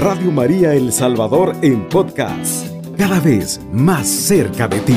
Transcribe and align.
Radio 0.00 0.30
María 0.32 0.72
El 0.72 0.94
Salvador 0.94 1.54
en 1.60 1.86
podcast, 1.86 2.66
cada 2.96 3.20
vez 3.20 3.60
más 3.70 4.08
cerca 4.08 4.66
de 4.66 4.80
ti. 4.80 4.96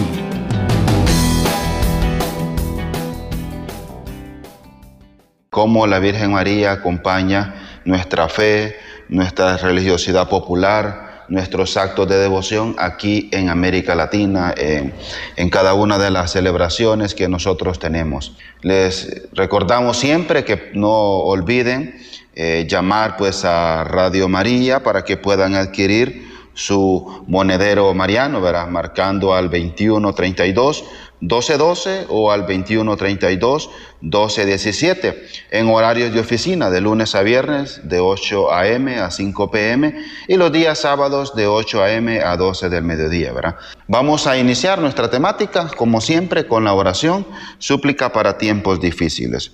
Cómo 5.49 5.87
la 5.87 5.99
Virgen 5.99 6.31
María 6.31 6.71
acompaña 6.71 7.81
nuestra 7.83 8.29
fe, 8.29 8.77
nuestra 9.09 9.57
religiosidad 9.57 10.29
popular, 10.29 11.25
nuestros 11.27 11.75
actos 11.75 12.07
de 12.07 12.17
devoción 12.19 12.73
aquí 12.79 13.29
en 13.33 13.49
América 13.49 13.95
Latina, 13.95 14.53
en, 14.55 15.49
cada 15.49 15.73
una 15.73 15.97
de 15.97 16.11
las 16.11 16.31
celebraciones 16.31 17.13
que 17.13 17.27
nosotros 17.27 17.77
tenemos. 17.77 18.37
Les 18.61 19.23
recordamos 19.33 19.97
siempre 19.97 20.45
que 20.45 20.71
no 20.75 20.89
olviden 20.91 21.99
eh, 22.35 22.65
llamar 22.69 23.17
pues 23.17 23.45
a 23.45 23.83
Radio 23.83 24.27
María 24.27 24.81
para 24.83 25.03
que 25.03 25.17
puedan 25.17 25.55
adquirir 25.55 26.33
su 26.53 27.23
monedero 27.27 27.93
mariano, 27.93 28.41
¿verdad? 28.41 28.67
Marcando 28.67 29.33
al 29.33 29.49
2132 29.49 30.83
1212 31.23 32.07
o 32.09 32.31
al 32.31 32.41
2132 32.41 33.69
1217 34.01 35.27
en 35.51 35.69
horarios 35.69 36.13
de 36.13 36.19
oficina 36.19 36.69
de 36.69 36.81
lunes 36.81 37.15
a 37.15 37.21
viernes 37.21 37.81
de 37.83 37.99
8 37.99 38.53
a.m. 38.53 38.99
a 38.99 39.09
5 39.09 39.51
p.m. 39.51 39.95
y 40.27 40.35
los 40.35 40.51
días 40.51 40.79
sábados 40.79 41.33
de 41.35 41.47
8 41.47 41.83
a.m. 41.83 42.19
a 42.19 42.35
12 42.35 42.69
del 42.69 42.83
mediodía, 42.83 43.31
¿verdad? 43.31 43.55
Vamos 43.87 44.27
a 44.27 44.37
iniciar 44.37 44.79
nuestra 44.79 45.09
temática 45.09 45.69
como 45.77 46.01
siempre 46.01 46.45
con 46.45 46.65
la 46.65 46.73
oración 46.73 47.25
súplica 47.57 48.11
para 48.11 48.37
tiempos 48.37 48.81
difíciles. 48.81 49.53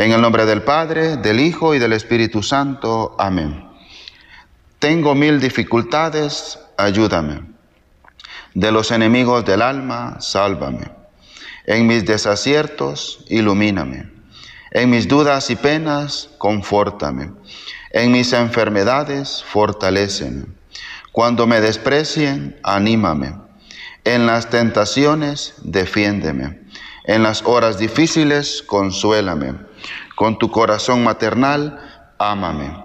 En 0.00 0.12
el 0.12 0.22
nombre 0.22 0.46
del 0.46 0.62
Padre, 0.62 1.18
del 1.18 1.40
Hijo 1.40 1.74
y 1.74 1.78
del 1.78 1.92
Espíritu 1.92 2.42
Santo. 2.42 3.14
Amén. 3.18 3.68
Tengo 4.78 5.14
mil 5.14 5.38
dificultades, 5.38 6.58
ayúdame. 6.78 7.42
De 8.54 8.72
los 8.72 8.92
enemigos 8.92 9.44
del 9.44 9.60
alma, 9.60 10.16
sálvame. 10.18 10.90
En 11.66 11.86
mis 11.86 12.06
desaciertos, 12.06 13.26
ilumíname. 13.28 14.10
En 14.70 14.88
mis 14.88 15.06
dudas 15.06 15.50
y 15.50 15.56
penas, 15.56 16.30
confórtame. 16.38 17.32
En 17.90 18.10
mis 18.10 18.32
enfermedades, 18.32 19.44
fortaléceme. 19.46 20.46
Cuando 21.12 21.46
me 21.46 21.60
desprecien, 21.60 22.58
anímame. 22.62 23.34
En 24.04 24.24
las 24.24 24.48
tentaciones, 24.48 25.56
defiéndeme. 25.62 26.58
En 27.04 27.22
las 27.22 27.42
horas 27.42 27.76
difíciles, 27.76 28.62
consuélame 28.62 29.68
con 30.14 30.38
tu 30.38 30.50
corazón 30.50 31.02
maternal, 31.02 31.78
ámame. 32.18 32.84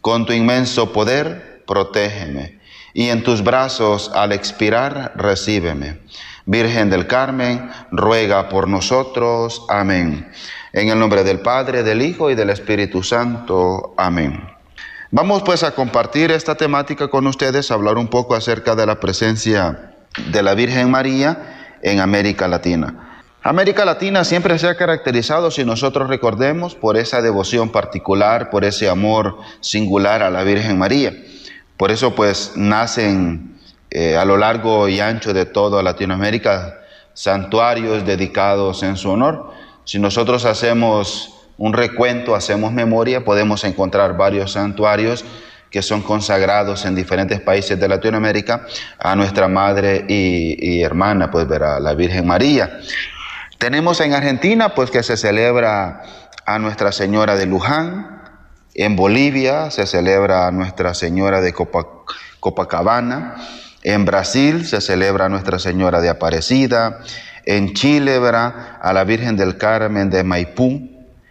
Con 0.00 0.26
tu 0.26 0.32
inmenso 0.32 0.92
poder, 0.92 1.62
protégeme. 1.66 2.60
Y 2.94 3.10
en 3.10 3.22
tus 3.22 3.42
brazos, 3.42 4.10
al 4.14 4.32
expirar, 4.32 5.12
recíbeme. 5.16 5.98
Virgen 6.46 6.90
del 6.90 7.06
Carmen, 7.06 7.70
ruega 7.90 8.48
por 8.48 8.68
nosotros. 8.68 9.66
Amén. 9.68 10.30
En 10.72 10.88
el 10.88 10.98
nombre 10.98 11.24
del 11.24 11.40
Padre, 11.40 11.82
del 11.82 12.02
Hijo 12.02 12.30
y 12.30 12.34
del 12.34 12.50
Espíritu 12.50 13.02
Santo. 13.02 13.94
Amén. 13.96 14.46
Vamos 15.10 15.42
pues 15.42 15.62
a 15.62 15.72
compartir 15.74 16.30
esta 16.30 16.54
temática 16.54 17.08
con 17.08 17.26
ustedes, 17.26 17.70
hablar 17.70 17.96
un 17.96 18.08
poco 18.08 18.34
acerca 18.34 18.74
de 18.74 18.86
la 18.86 19.00
presencia 19.00 19.92
de 20.30 20.42
la 20.42 20.54
Virgen 20.54 20.90
María 20.90 21.78
en 21.82 22.00
América 22.00 22.48
Latina. 22.48 23.05
América 23.48 23.84
Latina 23.84 24.24
siempre 24.24 24.58
se 24.58 24.66
ha 24.66 24.74
caracterizado, 24.74 25.52
si 25.52 25.64
nosotros 25.64 26.08
recordemos, 26.08 26.74
por 26.74 26.96
esa 26.96 27.22
devoción 27.22 27.70
particular, 27.70 28.50
por 28.50 28.64
ese 28.64 28.88
amor 28.88 29.38
singular 29.60 30.24
a 30.24 30.30
la 30.30 30.42
Virgen 30.42 30.76
María. 30.76 31.14
Por 31.76 31.92
eso 31.92 32.12
pues 32.16 32.54
nacen 32.56 33.56
eh, 33.92 34.16
a 34.16 34.24
lo 34.24 34.36
largo 34.36 34.88
y 34.88 34.98
ancho 34.98 35.32
de 35.32 35.46
toda 35.46 35.84
Latinoamérica 35.84 36.80
santuarios 37.14 38.04
dedicados 38.04 38.82
en 38.82 38.96
su 38.96 39.10
honor. 39.10 39.52
Si 39.84 40.00
nosotros 40.00 40.44
hacemos 40.44 41.32
un 41.56 41.72
recuento, 41.72 42.34
hacemos 42.34 42.72
memoria, 42.72 43.24
podemos 43.24 43.62
encontrar 43.62 44.16
varios 44.16 44.54
santuarios 44.54 45.24
que 45.70 45.82
son 45.82 46.02
consagrados 46.02 46.84
en 46.84 46.96
diferentes 46.96 47.40
países 47.40 47.78
de 47.78 47.86
Latinoamérica 47.86 48.66
a 48.98 49.14
nuestra 49.14 49.46
madre 49.46 50.04
y, 50.08 50.78
y 50.78 50.82
hermana, 50.82 51.30
pues 51.30 51.46
verá, 51.46 51.78
la 51.78 51.94
Virgen 51.94 52.26
María. 52.26 52.80
Tenemos 53.58 54.00
en 54.00 54.12
Argentina, 54.12 54.74
pues 54.74 54.90
que 54.90 55.02
se 55.02 55.16
celebra 55.16 56.02
a 56.44 56.58
Nuestra 56.58 56.92
Señora 56.92 57.36
de 57.36 57.46
Luján. 57.46 58.22
En 58.74 58.96
Bolivia 58.96 59.70
se 59.70 59.86
celebra 59.86 60.46
a 60.46 60.50
Nuestra 60.50 60.92
Señora 60.92 61.40
de 61.40 61.54
Copacabana. 62.38 63.36
En 63.82 64.04
Brasil 64.04 64.66
se 64.66 64.82
celebra 64.82 65.24
a 65.24 65.28
Nuestra 65.30 65.58
Señora 65.58 66.02
de 66.02 66.10
Aparecida. 66.10 67.00
En 67.46 67.72
Chile, 67.72 68.16
a 68.16 68.92
la 68.92 69.04
Virgen 69.04 69.38
del 69.38 69.56
Carmen 69.56 70.10
de 70.10 70.22
Maipú. 70.22 70.90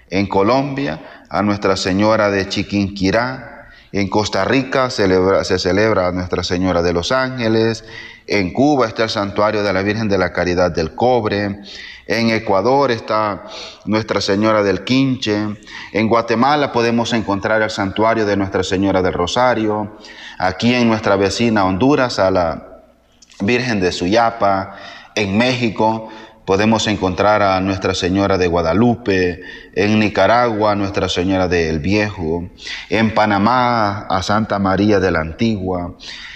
En 0.10 0.26
Colombia, 0.26 1.26
a 1.30 1.44
Nuestra 1.44 1.78
Señora 1.78 2.32
de 2.32 2.50
Chiquinquirá. 2.50 3.70
En 3.92 4.10
Costa 4.10 4.46
Rica 4.46 4.90
se 4.90 5.60
celebra 5.60 6.08
a 6.08 6.12
Nuestra 6.12 6.44
Señora 6.44 6.82
de 6.82 6.92
los 6.92 7.12
Ángeles. 7.12 7.86
En 8.26 8.52
Cuba 8.52 8.88
está 8.88 9.04
el 9.04 9.10
Santuario 9.10 9.62
de 9.62 9.72
la 9.72 9.84
Virgen 9.84 10.10
de 10.10 10.18
la 10.18 10.34
Caridad 10.34 10.72
del 10.72 10.96
Cobre. 10.96 11.62
En 12.08 12.30
Ecuador 12.30 12.92
está 12.92 13.46
Nuestra 13.86 14.22
Señora 14.22 14.62
del 14.62 14.84
Quinche. 14.84 15.58
En 15.92 16.08
Guatemala 16.08 16.72
podemos 16.72 17.14
encontrar 17.14 17.64
el 17.64 17.72
santuario 17.72 18.28
de 18.28 18.38
Nuestra 18.38 18.64
Señora 18.64 19.02
del 19.02 19.14
Rosario. 19.14 19.98
Aquí 20.38 20.76
en 20.76 20.88
nuestra 20.88 21.16
vecina 21.16 21.66
Honduras 21.66 22.20
a 22.20 22.30
la 22.30 22.84
Virgen 23.42 23.80
de 23.80 23.92
Suyapa. 23.92 24.76
En 25.16 25.36
México 25.36 26.10
podemos 26.46 26.86
encontrar 26.86 27.42
a 27.42 27.60
Nuestra 27.60 27.96
Señora 27.96 28.38
de 28.38 28.48
Guadalupe. 28.48 29.42
En 29.74 29.98
Nicaragua 29.98 30.76
Nuestra 30.76 31.10
Señora 31.10 31.48
del 31.48 31.80
Viejo. 31.80 32.48
En 32.88 33.16
Panamá 33.16 34.06
a 34.08 34.22
Santa 34.22 34.60
María 34.60 35.00
de 35.00 35.10
la 35.10 35.22
Antigua. 35.22 35.96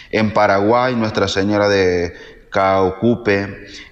En 0.10 0.34
Paraguay 0.34 0.96
Nuestra 0.96 1.28
Señora 1.28 1.70
de 1.70 2.39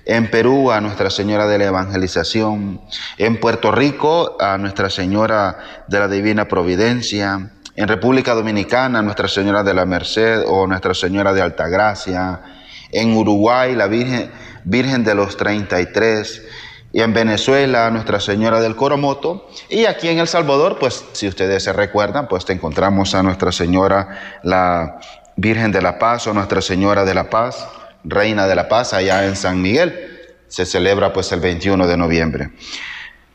En 0.06 0.32
Perú 0.32 0.72
a 0.72 0.82
Nuestra 0.82 1.10
Señora 1.10 1.48
de 1.48 1.58
la 1.58 1.66
Evangelización, 1.66 2.82
en 3.18 3.40
Puerto 3.40 3.72
Rico 3.72 4.38
a 4.40 4.58
Nuestra 4.58 4.90
Señora 4.90 5.60
de 5.88 6.00
la 6.00 6.08
Divina 6.08 6.48
Providencia, 6.48 7.52
en 7.76 7.88
República 7.88 8.34
Dominicana 8.34 9.00
a 9.00 9.02
Nuestra 9.04 9.28
Señora 9.28 9.64
de 9.64 9.74
la 9.74 9.86
Merced 9.86 10.44
o 10.48 10.66
Nuestra 10.66 10.94
Señora 10.94 11.34
de 11.34 11.42
Altagracia, 11.42 12.42
en 12.92 13.16
Uruguay 13.16 13.76
la 13.76 13.88
Virgen, 13.88 14.32
Virgen 14.64 15.04
de 15.04 15.14
los 15.14 15.38
33, 15.38 16.42
y 16.94 17.02
en 17.02 17.14
Venezuela 17.14 17.92
Nuestra 17.92 18.20
Señora 18.20 18.60
del 18.60 18.76
Coromoto, 18.76 19.48
y 19.70 19.86
aquí 19.86 20.08
en 20.08 20.18
El 20.18 20.28
Salvador, 20.28 20.78
pues 20.80 21.06
si 21.12 21.28
ustedes 21.28 21.64
se 21.64 21.74
recuerdan, 21.74 22.28
pues 22.28 22.46
te 22.46 22.54
encontramos 22.54 23.14
a 23.14 23.22
Nuestra 23.22 23.52
Señora 23.52 24.40
la 24.42 25.00
Virgen 25.36 25.72
de 25.72 25.84
la 25.84 26.00
Paz 26.00 26.26
o 26.26 26.34
Nuestra 26.34 26.62
Señora 26.62 27.06
de 27.06 27.14
la 27.14 27.30
Paz. 27.30 27.68
Reina 28.04 28.48
de 28.48 28.56
la 28.56 28.68
Paz, 28.68 28.94
allá 28.94 29.26
en 29.26 29.36
San 29.36 29.62
Miguel. 29.62 30.28
Se 30.48 30.66
celebra 30.66 31.14
pues 31.14 31.32
el 31.32 31.40
21 31.40 31.88
de 31.88 31.98
noviembre. 31.98 32.52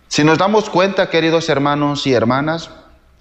Si 0.09 0.25
nos 0.25 0.39
damos 0.39 0.69
cuenta, 0.71 1.11
queridos 1.11 1.49
hermanos 1.49 2.06
y 2.06 2.12
hermanas, 2.12 2.71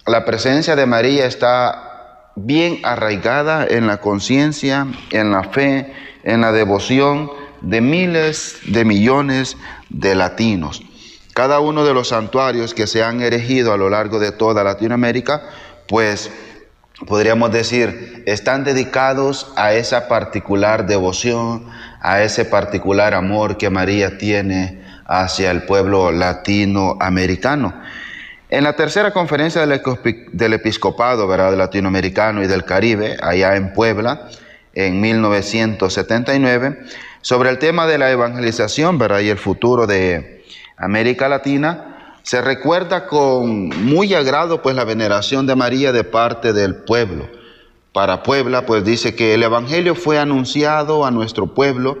la 0.06 0.24
presencia 0.24 0.76
de 0.76 0.86
María 0.86 1.26
está 1.26 2.30
bien 2.36 2.80
arraigada 2.82 3.66
en 3.66 3.86
la 3.86 3.98
conciencia, 3.98 4.86
en 5.10 5.30
la 5.30 5.44
fe, 5.44 5.92
en 6.24 6.40
la 6.40 6.52
devoción 6.52 7.30
de 7.60 7.80
miles 7.80 8.58
de 8.66 8.84
millones 8.84 9.56
de 9.88 10.14
latinos. 10.14 10.82
Cada 11.34 11.60
uno 11.60 11.84
de 11.84 11.94
los 11.94 12.08
santuarios 12.08 12.74
que 12.74 12.86
se 12.86 13.02
han 13.02 13.22
erigido 13.22 13.72
a 13.72 13.76
lo 13.76 13.88
largo 13.88 14.18
de 14.18 14.32
toda 14.32 14.64
Latinoamérica, 14.64 15.42
pues 15.88 16.30
podríamos 17.06 17.52
decir, 17.52 18.22
están 18.26 18.64
dedicados 18.64 19.52
a 19.56 19.72
esa 19.72 20.08
particular 20.08 20.86
devoción, 20.86 21.66
a 22.00 22.22
ese 22.22 22.44
particular 22.44 23.14
amor 23.14 23.56
que 23.56 23.70
María 23.70 24.18
tiene 24.18 24.82
hacia 25.06 25.50
el 25.50 25.64
pueblo 25.64 26.10
latinoamericano. 26.12 27.74
En 28.48 28.64
la 28.64 28.74
tercera 28.74 29.12
conferencia 29.12 29.66
del 29.66 30.52
episcopado 30.52 31.26
¿verdad? 31.26 31.56
latinoamericano 31.56 32.42
y 32.42 32.46
del 32.46 32.64
Caribe, 32.64 33.16
allá 33.22 33.56
en 33.56 33.72
Puebla, 33.72 34.28
en 34.74 35.00
1979, 35.00 36.80
sobre 37.22 37.50
el 37.50 37.58
tema 37.58 37.86
de 37.86 37.98
la 37.98 38.10
evangelización 38.10 38.98
¿verdad? 38.98 39.20
y 39.20 39.30
el 39.30 39.38
futuro 39.38 39.86
de 39.86 40.44
América 40.76 41.28
Latina, 41.28 41.91
se 42.22 42.40
recuerda 42.40 43.06
con 43.06 43.68
muy 43.84 44.14
agrado 44.14 44.62
pues 44.62 44.76
la 44.76 44.84
veneración 44.84 45.46
de 45.46 45.56
María 45.56 45.92
de 45.92 46.04
parte 46.04 46.52
del 46.52 46.76
pueblo. 46.76 47.28
Para 47.92 48.22
Puebla 48.22 48.64
pues 48.64 48.84
dice 48.84 49.14
que 49.14 49.34
el 49.34 49.42
evangelio 49.42 49.94
fue 49.94 50.18
anunciado 50.18 51.04
a 51.04 51.10
nuestro 51.10 51.48
pueblo 51.54 51.98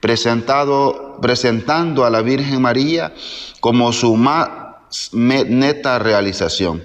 presentado 0.00 1.18
presentando 1.20 2.04
a 2.04 2.10
la 2.10 2.22
Virgen 2.22 2.62
María 2.62 3.12
como 3.60 3.92
su 3.92 4.16
más 4.16 4.48
neta 5.12 5.98
realización. 5.98 6.82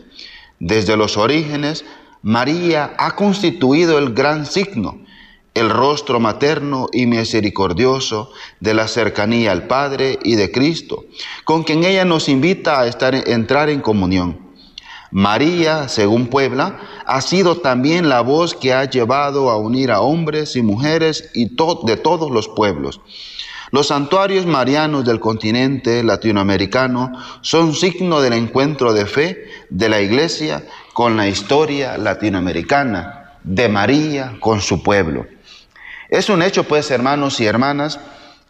Desde 0.59 0.97
los 0.97 1.15
orígenes 1.15 1.85
María 2.21 2.95
ha 2.97 3.15
constituido 3.15 3.97
el 3.97 4.13
gran 4.13 4.45
signo, 4.45 4.99
el 5.59 5.69
rostro 5.69 6.19
materno 6.19 6.87
y 6.91 7.05
misericordioso 7.05 8.31
de 8.59 8.73
la 8.73 8.87
cercanía 8.87 9.51
al 9.51 9.67
Padre 9.67 10.17
y 10.23 10.35
de 10.35 10.51
Cristo, 10.51 11.05
con 11.43 11.63
quien 11.63 11.83
ella 11.83 12.05
nos 12.05 12.29
invita 12.29 12.79
a 12.79 12.87
estar, 12.87 13.13
entrar 13.13 13.69
en 13.69 13.81
comunión. 13.81 14.49
María, 15.11 15.87
según 15.87 16.27
Puebla, 16.27 16.79
ha 17.05 17.21
sido 17.21 17.57
también 17.57 18.09
la 18.09 18.21
voz 18.21 18.53
que 18.53 18.73
ha 18.73 18.85
llevado 18.85 19.49
a 19.49 19.57
unir 19.57 19.91
a 19.91 20.01
hombres 20.01 20.55
y 20.55 20.61
mujeres 20.61 21.31
y 21.33 21.49
de 21.85 21.97
todos 21.97 22.31
los 22.31 22.47
pueblos. 22.47 23.01
Los 23.71 23.87
santuarios 23.87 24.45
marianos 24.45 25.05
del 25.05 25.19
continente 25.19 26.03
latinoamericano 26.03 27.11
son 27.41 27.75
signo 27.75 28.21
del 28.21 28.33
encuentro 28.33 28.93
de 28.93 29.05
fe 29.05 29.45
de 29.69 29.89
la 29.89 30.01
iglesia 30.01 30.65
con 30.93 31.17
la 31.17 31.27
historia 31.27 31.97
latinoamericana, 31.97 33.37
de 33.43 33.69
María 33.69 34.37
con 34.39 34.61
su 34.61 34.81
pueblo. 34.81 35.25
Es 36.09 36.29
un 36.29 36.41
hecho, 36.41 36.63
pues, 36.63 36.89
hermanos 36.89 37.39
y 37.39 37.45
hermanas, 37.45 37.99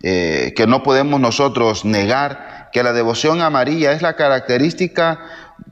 eh, 0.01 0.53
que 0.55 0.65
no 0.65 0.81
podemos 0.81 1.19
nosotros 1.19 1.83
negar 1.83 2.69
que 2.71 2.83
la 2.83 2.93
devoción 2.93 3.41
a 3.41 3.49
María 3.49 3.91
es 3.91 4.01
la 4.01 4.15
característica 4.15 5.19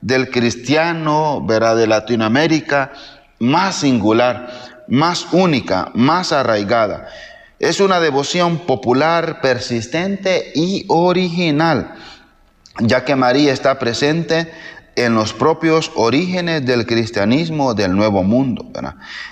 del 0.02 0.30
cristiano 0.30 1.42
¿verdad? 1.46 1.76
de 1.76 1.86
Latinoamérica 1.86 2.92
más 3.38 3.76
singular, 3.76 4.84
más 4.88 5.28
única, 5.32 5.90
más 5.94 6.32
arraigada. 6.32 7.08
Es 7.58 7.80
una 7.80 8.00
devoción 8.00 8.58
popular, 8.58 9.40
persistente 9.40 10.52
y 10.54 10.84
original, 10.88 11.94
ya 12.80 13.04
que 13.04 13.16
María 13.16 13.52
está 13.52 13.78
presente 13.78 14.52
en 14.96 15.14
los 15.14 15.32
propios 15.32 15.92
orígenes 15.94 16.66
del 16.66 16.86
cristianismo 16.86 17.74
del 17.74 17.94
Nuevo 17.94 18.22
Mundo, 18.22 18.66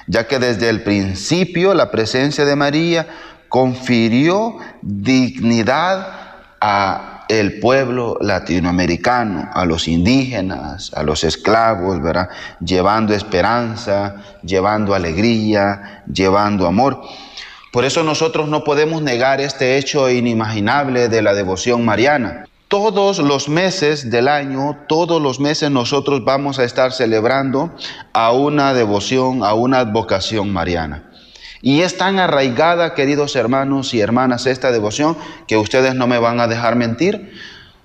ya 0.07 0.27
que 0.27 0.39
desde 0.39 0.69
el 0.69 0.83
principio 0.83 1.75
la 1.75 1.91
presencia 1.91 2.45
de 2.45 2.57
María 2.57 3.07
confirió 3.49 4.59
dignidad 4.83 6.07
a 6.61 7.17
el 7.29 7.59
pueblo 7.59 8.19
latinoamericano, 8.21 9.51
a 9.53 9.65
los 9.65 9.89
indígenas, 9.89 10.93
a 10.95 11.03
los 11.03 11.25
esclavos. 11.25 12.01
Llevando 12.61 13.15
esperanza, 13.15 14.17
llevando 14.43 14.95
alegría, 14.95 16.05
llevando 16.13 16.67
amor. 16.67 17.03
Por 17.73 17.85
eso 17.85 18.03
nosotros 18.03 18.49
no 18.49 18.65
podemos 18.65 19.03
negar 19.03 19.41
este 19.41 19.77
hecho 19.77 20.09
inimaginable 20.09 21.09
de 21.09 21.23
la 21.23 21.35
devoción 21.35 21.85
mariana. 21.85 22.47
Todos 22.69 23.21
los 23.21 23.49
meses 23.49 24.11
del 24.11 24.27
año, 24.27 24.77
todos 24.89 25.23
los 25.23 25.39
meses 25.39 25.71
nosotros 25.71 26.25
vamos 26.25 26.59
a 26.59 26.65
estar 26.65 26.93
celebrando 26.93 27.73
a 28.13 28.33
una 28.33 28.75
devoción, 28.75 29.45
a 29.45 29.55
una 29.55 29.79
advocación 29.79 30.53
mariana. 30.53 31.05
Y 31.63 31.83
es 31.83 31.97
tan 31.97 32.19
arraigada, 32.19 32.95
queridos 32.95 33.37
hermanos 33.37 33.95
y 33.95 34.01
hermanas, 34.01 34.47
esta 34.47 34.73
devoción 34.73 35.17
que 35.47 35.57
ustedes 35.57 35.95
no 35.95 36.09
me 36.09 36.19
van 36.19 36.41
a 36.41 36.49
dejar 36.49 36.75
mentir. 36.75 37.35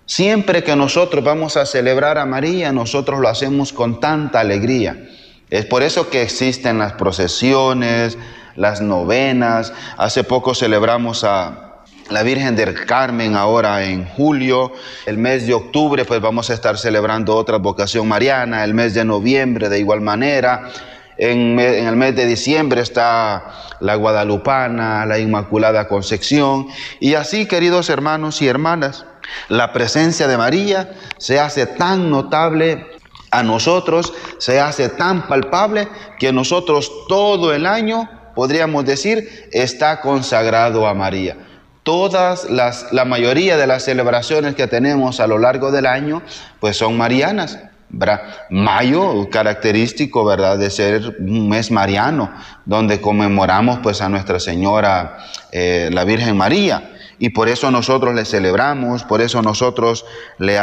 Siempre 0.07 0.63
que 0.63 0.75
nosotros 0.75 1.23
vamos 1.23 1.57
a 1.57 1.67
celebrar 1.67 2.17
a 2.17 2.25
María, 2.25 2.71
nosotros 2.71 3.19
lo 3.19 3.29
hacemos 3.29 3.73
con 3.73 3.99
tanta 3.99 4.39
alegría. 4.39 5.09
Es 5.51 5.65
por 5.65 5.83
eso 5.83 6.09
que 6.09 6.23
existen 6.23 6.79
las 6.79 6.93
procesiones, 6.93 8.17
las 8.55 8.81
novenas. 8.81 9.73
Hace 9.97 10.23
poco 10.23 10.55
celebramos 10.55 11.23
a 11.23 11.70
la 12.11 12.23
Virgen 12.23 12.55
del 12.55 12.85
Carmen 12.85 13.35
ahora 13.35 13.83
en 13.83 14.05
julio. 14.05 14.73
El 15.05 15.17
mes 15.17 15.47
de 15.47 15.53
octubre 15.53 16.03
pues 16.05 16.19
vamos 16.19 16.49
a 16.49 16.53
estar 16.53 16.77
celebrando 16.77 17.35
otra 17.35 17.57
vocación 17.57 18.07
mariana. 18.07 18.63
El 18.63 18.73
mes 18.73 18.93
de 18.93 19.05
noviembre 19.05 19.69
de 19.69 19.79
igual 19.79 20.01
manera. 20.01 20.69
En, 21.17 21.59
el 21.59 21.95
mes 21.95 22.15
de 22.15 22.25
diciembre 22.25 22.81
está 22.81 23.77
la 23.79 23.95
Guadalupana, 23.95 25.05
la 25.05 25.19
Inmaculada 25.19 25.87
Concepción. 25.87 26.67
Y 26.99 27.13
así, 27.13 27.45
queridos 27.45 27.89
hermanos 27.89 28.41
y 28.41 28.47
hermanas, 28.47 29.05
la 29.47 29.71
presencia 29.71 30.27
de 30.27 30.37
María 30.37 30.91
se 31.17 31.39
hace 31.39 31.65
tan 31.65 32.09
notable 32.09 32.87
a 33.31 33.43
nosotros, 33.43 34.13
se 34.37 34.59
hace 34.59 34.89
tan 34.89 35.27
palpable 35.27 35.87
que 36.19 36.33
nosotros 36.33 36.91
todo 37.07 37.53
el 37.53 37.65
año, 37.65 38.09
podríamos 38.35 38.85
decir, 38.85 39.47
está 39.51 40.01
consagrado 40.01 40.85
a 40.85 40.93
María. 40.93 41.37
Todas 41.83 42.49
las, 42.49 42.91
la 42.91 43.05
mayoría 43.05 43.57
de 43.57 43.65
las 43.65 43.83
celebraciones 43.83 44.55
que 44.55 44.67
tenemos 44.67 45.19
a 45.19 45.27
lo 45.27 45.39
largo 45.39 45.71
del 45.71 45.87
año, 45.87 46.21
pues 46.59 46.77
son 46.77 46.97
marianas. 46.97 47.59
Mayo, 48.49 49.29
característico, 49.29 50.23
¿verdad?, 50.23 50.57
de 50.57 50.69
ser 50.69 51.17
un 51.19 51.49
mes 51.49 51.71
mariano, 51.71 52.31
donde 52.65 53.01
conmemoramos 53.01 53.79
pues 53.79 54.01
a 54.01 54.09
Nuestra 54.09 54.39
Señora, 54.39 55.17
eh, 55.51 55.89
la 55.91 56.05
Virgen 56.05 56.37
María. 56.37 56.90
Y 57.21 57.29
por 57.29 57.49
eso 57.49 57.69
nosotros 57.69 58.15
le 58.15 58.25
celebramos, 58.25 59.03
por 59.03 59.21
eso 59.21 59.43
nosotros 59.43 60.05
le, 60.39 60.59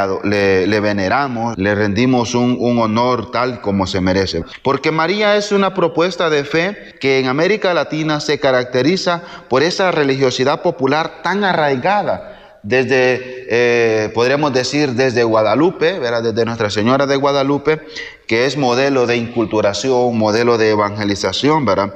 le, 0.66 0.80
veneramos, 0.80 1.56
le 1.56 1.72
rendimos 1.76 2.34
un, 2.34 2.56
un, 2.58 2.80
honor 2.80 3.30
tal 3.30 3.60
como 3.60 3.86
se 3.86 4.00
merece. 4.00 4.42
Porque 4.64 4.90
María 4.90 5.36
es 5.36 5.52
una 5.52 5.72
propuesta 5.72 6.28
de 6.30 6.42
fe 6.42 6.96
que 7.00 7.20
en 7.20 7.28
América 7.28 7.72
Latina 7.74 8.18
se 8.18 8.40
caracteriza 8.40 9.22
por 9.48 9.62
esa 9.62 9.92
religiosidad 9.92 10.60
popular 10.60 11.22
tan 11.22 11.44
arraigada 11.44 12.58
desde, 12.64 13.46
eh, 13.48 14.10
podríamos 14.12 14.52
decir, 14.52 14.94
desde 14.94 15.22
Guadalupe, 15.22 16.00
desde 16.00 16.44
Nuestra 16.44 16.70
Señora 16.70 17.06
de 17.06 17.14
Guadalupe, 17.14 17.82
que 18.26 18.46
es 18.46 18.56
modelo 18.56 19.06
de 19.06 19.16
inculturación, 19.16 20.18
modelo 20.18 20.58
de 20.58 20.70
evangelización, 20.70 21.64
¿verdad? 21.64 21.94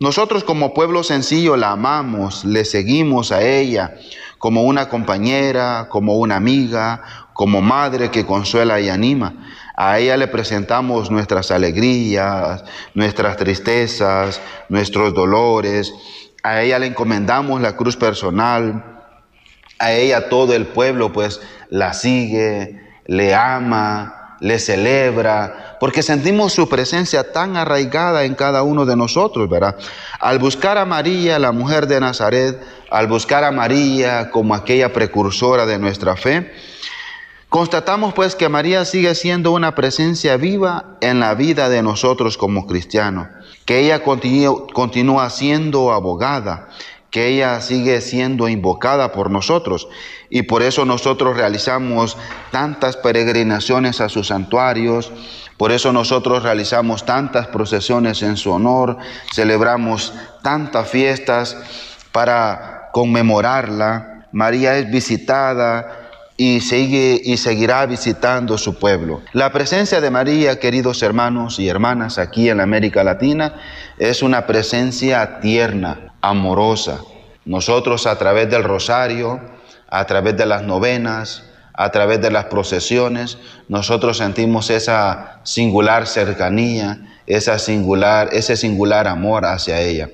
Nosotros 0.00 0.44
como 0.44 0.74
pueblo 0.74 1.02
sencillo 1.02 1.56
la 1.56 1.72
amamos, 1.72 2.44
le 2.44 2.64
seguimos 2.64 3.32
a 3.32 3.42
ella 3.42 3.94
como 4.38 4.62
una 4.62 4.88
compañera, 4.88 5.88
como 5.90 6.14
una 6.18 6.36
amiga, 6.36 7.02
como 7.32 7.60
madre 7.60 8.10
que 8.10 8.24
consuela 8.24 8.80
y 8.80 8.88
anima. 8.88 9.34
A 9.76 9.98
ella 9.98 10.16
le 10.16 10.28
presentamos 10.28 11.10
nuestras 11.10 11.50
alegrías, 11.50 12.64
nuestras 12.94 13.36
tristezas, 13.36 14.40
nuestros 14.68 15.14
dolores. 15.14 15.92
A 16.44 16.62
ella 16.62 16.78
le 16.78 16.86
encomendamos 16.86 17.60
la 17.60 17.76
cruz 17.76 17.96
personal, 17.96 19.04
a 19.80 19.92
ella 19.92 20.28
todo 20.28 20.54
el 20.54 20.66
pueblo 20.66 21.12
pues 21.12 21.40
la 21.70 21.92
sigue, 21.92 22.80
le 23.06 23.34
ama, 23.34 24.17
le 24.40 24.58
celebra, 24.58 25.76
porque 25.80 26.02
sentimos 26.02 26.52
su 26.52 26.68
presencia 26.68 27.32
tan 27.32 27.56
arraigada 27.56 28.24
en 28.24 28.34
cada 28.34 28.62
uno 28.62 28.86
de 28.86 28.96
nosotros, 28.96 29.48
¿verdad? 29.48 29.76
Al 30.20 30.38
buscar 30.38 30.78
a 30.78 30.84
María, 30.84 31.38
la 31.38 31.52
mujer 31.52 31.86
de 31.86 32.00
Nazaret, 32.00 32.60
al 32.90 33.06
buscar 33.06 33.44
a 33.44 33.52
María 33.52 34.30
como 34.30 34.54
aquella 34.54 34.92
precursora 34.92 35.66
de 35.66 35.78
nuestra 35.78 36.16
fe, 36.16 36.52
constatamos 37.48 38.14
pues 38.14 38.36
que 38.36 38.48
María 38.48 38.84
sigue 38.84 39.14
siendo 39.14 39.52
una 39.52 39.74
presencia 39.74 40.36
viva 40.36 40.96
en 41.00 41.20
la 41.20 41.34
vida 41.34 41.68
de 41.68 41.82
nosotros 41.82 42.36
como 42.38 42.66
cristianos, 42.66 43.28
que 43.64 43.80
ella 43.80 44.02
continúa 44.02 45.30
siendo 45.30 45.92
abogada, 45.92 46.68
que 47.10 47.28
ella 47.28 47.60
sigue 47.60 48.00
siendo 48.00 48.48
invocada 48.48 49.12
por 49.12 49.30
nosotros 49.30 49.88
y 50.30 50.42
por 50.42 50.62
eso 50.62 50.84
nosotros 50.84 51.36
realizamos 51.36 52.16
tantas 52.50 52.96
peregrinaciones 52.96 54.00
a 54.00 54.08
sus 54.08 54.28
santuarios, 54.28 55.12
por 55.56 55.72
eso 55.72 55.92
nosotros 55.92 56.42
realizamos 56.42 57.04
tantas 57.04 57.48
procesiones 57.48 58.22
en 58.22 58.36
su 58.36 58.52
honor, 58.52 58.98
celebramos 59.32 60.12
tantas 60.42 60.88
fiestas 60.88 61.56
para 62.12 62.90
conmemorarla. 62.92 64.28
María 64.32 64.76
es 64.76 64.90
visitada 64.90 66.08
y 66.36 66.60
sigue 66.60 67.20
y 67.24 67.36
seguirá 67.38 67.84
visitando 67.86 68.56
su 68.58 68.78
pueblo. 68.78 69.22
La 69.32 69.50
presencia 69.50 70.00
de 70.00 70.10
María, 70.10 70.60
queridos 70.60 71.02
hermanos 71.02 71.58
y 71.58 71.68
hermanas, 71.68 72.18
aquí 72.18 72.48
en 72.48 72.60
América 72.60 73.02
Latina 73.02 73.54
es 73.98 74.22
una 74.22 74.46
presencia 74.46 75.40
tierna, 75.40 76.12
amorosa. 76.20 77.00
Nosotros 77.44 78.06
a 78.06 78.16
través 78.18 78.48
del 78.48 78.62
rosario, 78.62 79.40
a 79.88 80.04
través 80.06 80.36
de 80.36 80.46
las 80.46 80.62
novenas, 80.62 81.44
a 81.74 81.90
través 81.90 82.20
de 82.20 82.30
las 82.30 82.46
procesiones, 82.46 83.38
nosotros 83.68 84.18
sentimos 84.18 84.70
esa 84.70 85.40
singular 85.44 86.06
cercanía, 86.06 87.20
esa 87.26 87.58
singular, 87.58 88.30
ese 88.32 88.56
singular 88.56 89.06
amor 89.06 89.44
hacia 89.44 89.80
ella. 89.80 90.10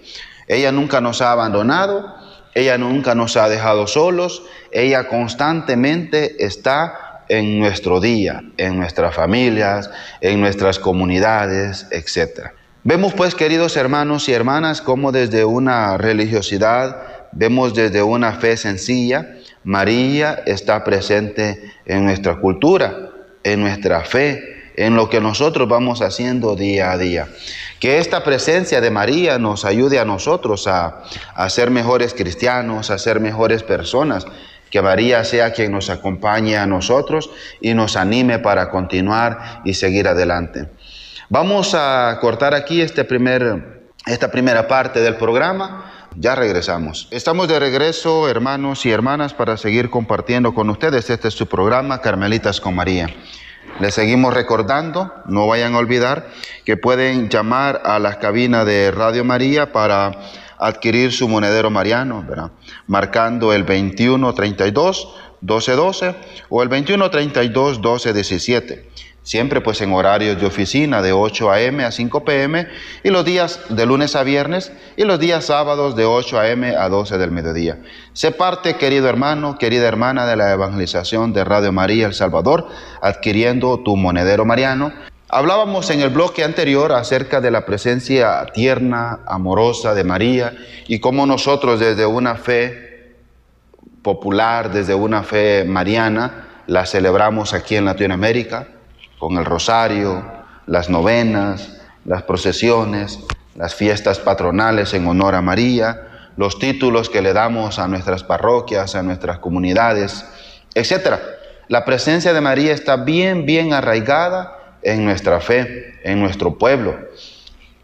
Ella 0.46 0.72
nunca 0.72 1.00
nos 1.00 1.22
ha 1.22 1.32
abandonado, 1.32 2.14
ella 2.54 2.76
nunca 2.76 3.14
nos 3.14 3.36
ha 3.36 3.48
dejado 3.48 3.86
solos, 3.86 4.42
ella 4.72 5.08
constantemente 5.08 6.44
está 6.44 7.22
en 7.28 7.58
nuestro 7.58 8.00
día, 8.00 8.42
en 8.58 8.76
nuestras 8.76 9.14
familias, 9.14 9.90
en 10.20 10.40
nuestras 10.40 10.78
comunidades, 10.78 11.86
etc. 11.90 12.50
Vemos 12.82 13.14
pues, 13.14 13.34
queridos 13.34 13.76
hermanos 13.76 14.28
y 14.28 14.34
hermanas, 14.34 14.82
cómo 14.82 15.12
desde 15.12 15.44
una 15.44 15.96
religiosidad, 15.96 17.30
vemos 17.32 17.74
desde 17.74 18.02
una 18.02 18.32
fe 18.32 18.56
sencilla, 18.56 19.38
María 19.64 20.42
está 20.46 20.84
presente 20.84 21.72
en 21.86 22.04
nuestra 22.04 22.36
cultura, 22.36 23.10
en 23.42 23.60
nuestra 23.60 24.00
fe, 24.02 24.72
en 24.76 24.96
lo 24.96 25.08
que 25.08 25.20
nosotros 25.20 25.68
vamos 25.68 26.02
haciendo 26.02 26.56
día 26.56 26.92
a 26.92 26.98
día. 26.98 27.28
Que 27.80 27.98
esta 27.98 28.24
presencia 28.24 28.80
de 28.80 28.90
María 28.90 29.38
nos 29.38 29.64
ayude 29.64 29.98
a 29.98 30.04
nosotros 30.04 30.66
a, 30.66 31.02
ser 31.48 31.70
mejores 31.70 32.14
cristianos, 32.14 32.90
a 32.90 32.98
ser 32.98 33.20
mejores 33.20 33.62
personas. 33.62 34.26
Que 34.70 34.82
María 34.82 35.22
sea 35.24 35.52
quien 35.52 35.72
nos 35.72 35.88
acompañe 35.88 36.56
a 36.56 36.66
nosotros 36.66 37.30
y 37.60 37.74
nos 37.74 37.96
anime 37.96 38.40
para 38.40 38.70
continuar 38.70 39.62
y 39.64 39.74
seguir 39.74 40.08
adelante. 40.08 40.68
Vamos 41.28 41.74
a 41.74 42.18
cortar 42.20 42.54
aquí 42.54 42.80
este 42.80 43.04
primer, 43.04 43.84
esta 44.06 44.30
primera 44.30 44.66
parte 44.66 45.00
del 45.00 45.16
programa. 45.16 45.93
Ya 46.16 46.36
regresamos. 46.36 47.08
Estamos 47.10 47.48
de 47.48 47.58
regreso, 47.58 48.28
hermanos 48.28 48.86
y 48.86 48.90
hermanas, 48.92 49.34
para 49.34 49.56
seguir 49.56 49.90
compartiendo 49.90 50.54
con 50.54 50.70
ustedes. 50.70 51.10
Este 51.10 51.26
es 51.26 51.34
su 51.34 51.48
programa, 51.48 52.00
Carmelitas 52.00 52.60
con 52.60 52.76
María. 52.76 53.08
Les 53.80 53.94
seguimos 53.94 54.32
recordando, 54.32 55.12
no 55.26 55.48
vayan 55.48 55.74
a 55.74 55.78
olvidar, 55.78 56.28
que 56.64 56.76
pueden 56.76 57.28
llamar 57.30 57.82
a 57.84 57.98
las 57.98 58.18
cabinas 58.18 58.64
de 58.64 58.92
Radio 58.92 59.24
María 59.24 59.72
para 59.72 60.12
adquirir 60.58 61.12
su 61.12 61.28
monedero 61.28 61.70
mariano, 61.70 62.24
marcando 62.86 63.52
el 63.52 63.62
2132 63.66 65.16
1212 65.40 66.14
o 66.48 66.62
el 66.62 66.68
2132 66.68 67.78
1217 67.78 69.13
siempre 69.24 69.62
pues 69.62 69.80
en 69.80 69.92
horarios 69.92 70.38
de 70.38 70.46
oficina 70.46 71.02
de 71.02 71.12
8 71.12 71.50
a.m. 71.50 71.84
a 71.84 71.90
5 71.90 72.24
p.m. 72.24 72.68
y 73.02 73.08
los 73.10 73.24
días 73.24 73.58
de 73.70 73.86
lunes 73.86 74.14
a 74.14 74.22
viernes 74.22 74.70
y 74.96 75.04
los 75.04 75.18
días 75.18 75.46
sábados 75.46 75.96
de 75.96 76.04
8 76.04 76.38
a.m. 76.38 76.76
a 76.76 76.88
12 76.88 77.18
del 77.18 77.32
mediodía. 77.32 77.78
Sé 78.12 78.30
parte, 78.30 78.76
querido 78.76 79.08
hermano, 79.08 79.58
querida 79.58 79.88
hermana 79.88 80.26
de 80.26 80.36
la 80.36 80.52
evangelización 80.52 81.32
de 81.32 81.42
Radio 81.42 81.72
María 81.72 82.06
El 82.06 82.14
Salvador, 82.14 82.68
adquiriendo 83.00 83.80
tu 83.80 83.96
monedero 83.96 84.44
mariano. 84.44 84.92
Hablábamos 85.30 85.88
en 85.90 86.00
el 86.00 86.10
bloque 86.10 86.44
anterior 86.44 86.92
acerca 86.92 87.40
de 87.40 87.50
la 87.50 87.64
presencia 87.64 88.44
tierna, 88.52 89.20
amorosa 89.26 89.94
de 89.94 90.04
María 90.04 90.54
y 90.86 91.00
cómo 91.00 91.24
nosotros 91.24 91.80
desde 91.80 92.04
una 92.04 92.36
fe 92.36 93.14
popular, 94.02 94.70
desde 94.70 94.94
una 94.94 95.22
fe 95.22 95.64
mariana, 95.64 96.62
la 96.66 96.84
celebramos 96.84 97.54
aquí 97.54 97.76
en 97.76 97.86
Latinoamérica 97.86 98.68
con 99.24 99.38
el 99.38 99.46
rosario, 99.46 100.22
las 100.66 100.90
novenas, 100.90 101.80
las 102.04 102.24
procesiones, 102.24 103.20
las 103.54 103.74
fiestas 103.74 104.18
patronales 104.18 104.92
en 104.92 105.06
honor 105.06 105.34
a 105.34 105.40
María, 105.40 106.28
los 106.36 106.58
títulos 106.58 107.08
que 107.08 107.22
le 107.22 107.32
damos 107.32 107.78
a 107.78 107.88
nuestras 107.88 108.22
parroquias, 108.22 108.94
a 108.94 109.02
nuestras 109.02 109.38
comunidades, 109.38 110.26
etc. 110.74 111.14
La 111.68 111.86
presencia 111.86 112.34
de 112.34 112.42
María 112.42 112.74
está 112.74 112.96
bien, 112.96 113.46
bien 113.46 113.72
arraigada 113.72 114.58
en 114.82 115.06
nuestra 115.06 115.40
fe, 115.40 115.94
en 116.04 116.20
nuestro 116.20 116.58
pueblo. 116.58 116.94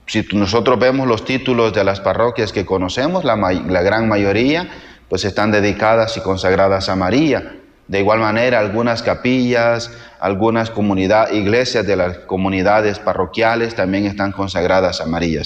Si 0.05 0.29
nosotros 0.35 0.79
vemos 0.79 1.09
los 1.09 1.25
títulos 1.25 1.73
de 1.73 1.85
las 1.85 2.01
parroquias 2.01 2.53
que 2.53 2.67
conocemos, 2.67 3.25
la, 3.25 3.37
la 3.37 3.81
gran 3.81 4.09
mayoría 4.09 4.69
pues 5.09 5.25
están 5.25 5.53
dedicadas 5.53 6.19
y 6.19 6.21
consagradas 6.21 6.91
a 6.91 6.97
María. 6.97 7.57
De 7.89 7.99
igual 7.99 8.21
manera, 8.21 8.61
algunas 8.61 9.03
capillas, 9.03 9.91
algunas 10.21 10.71
comunidades, 10.71 11.35
iglesias 11.35 11.87
de 11.87 11.97
las 11.97 12.19
comunidades 12.19 12.99
parroquiales 12.99 13.75
también 13.75 14.07
están 14.07 14.33
consagradas 14.33 15.01
a 15.01 15.07
María. 15.07 15.43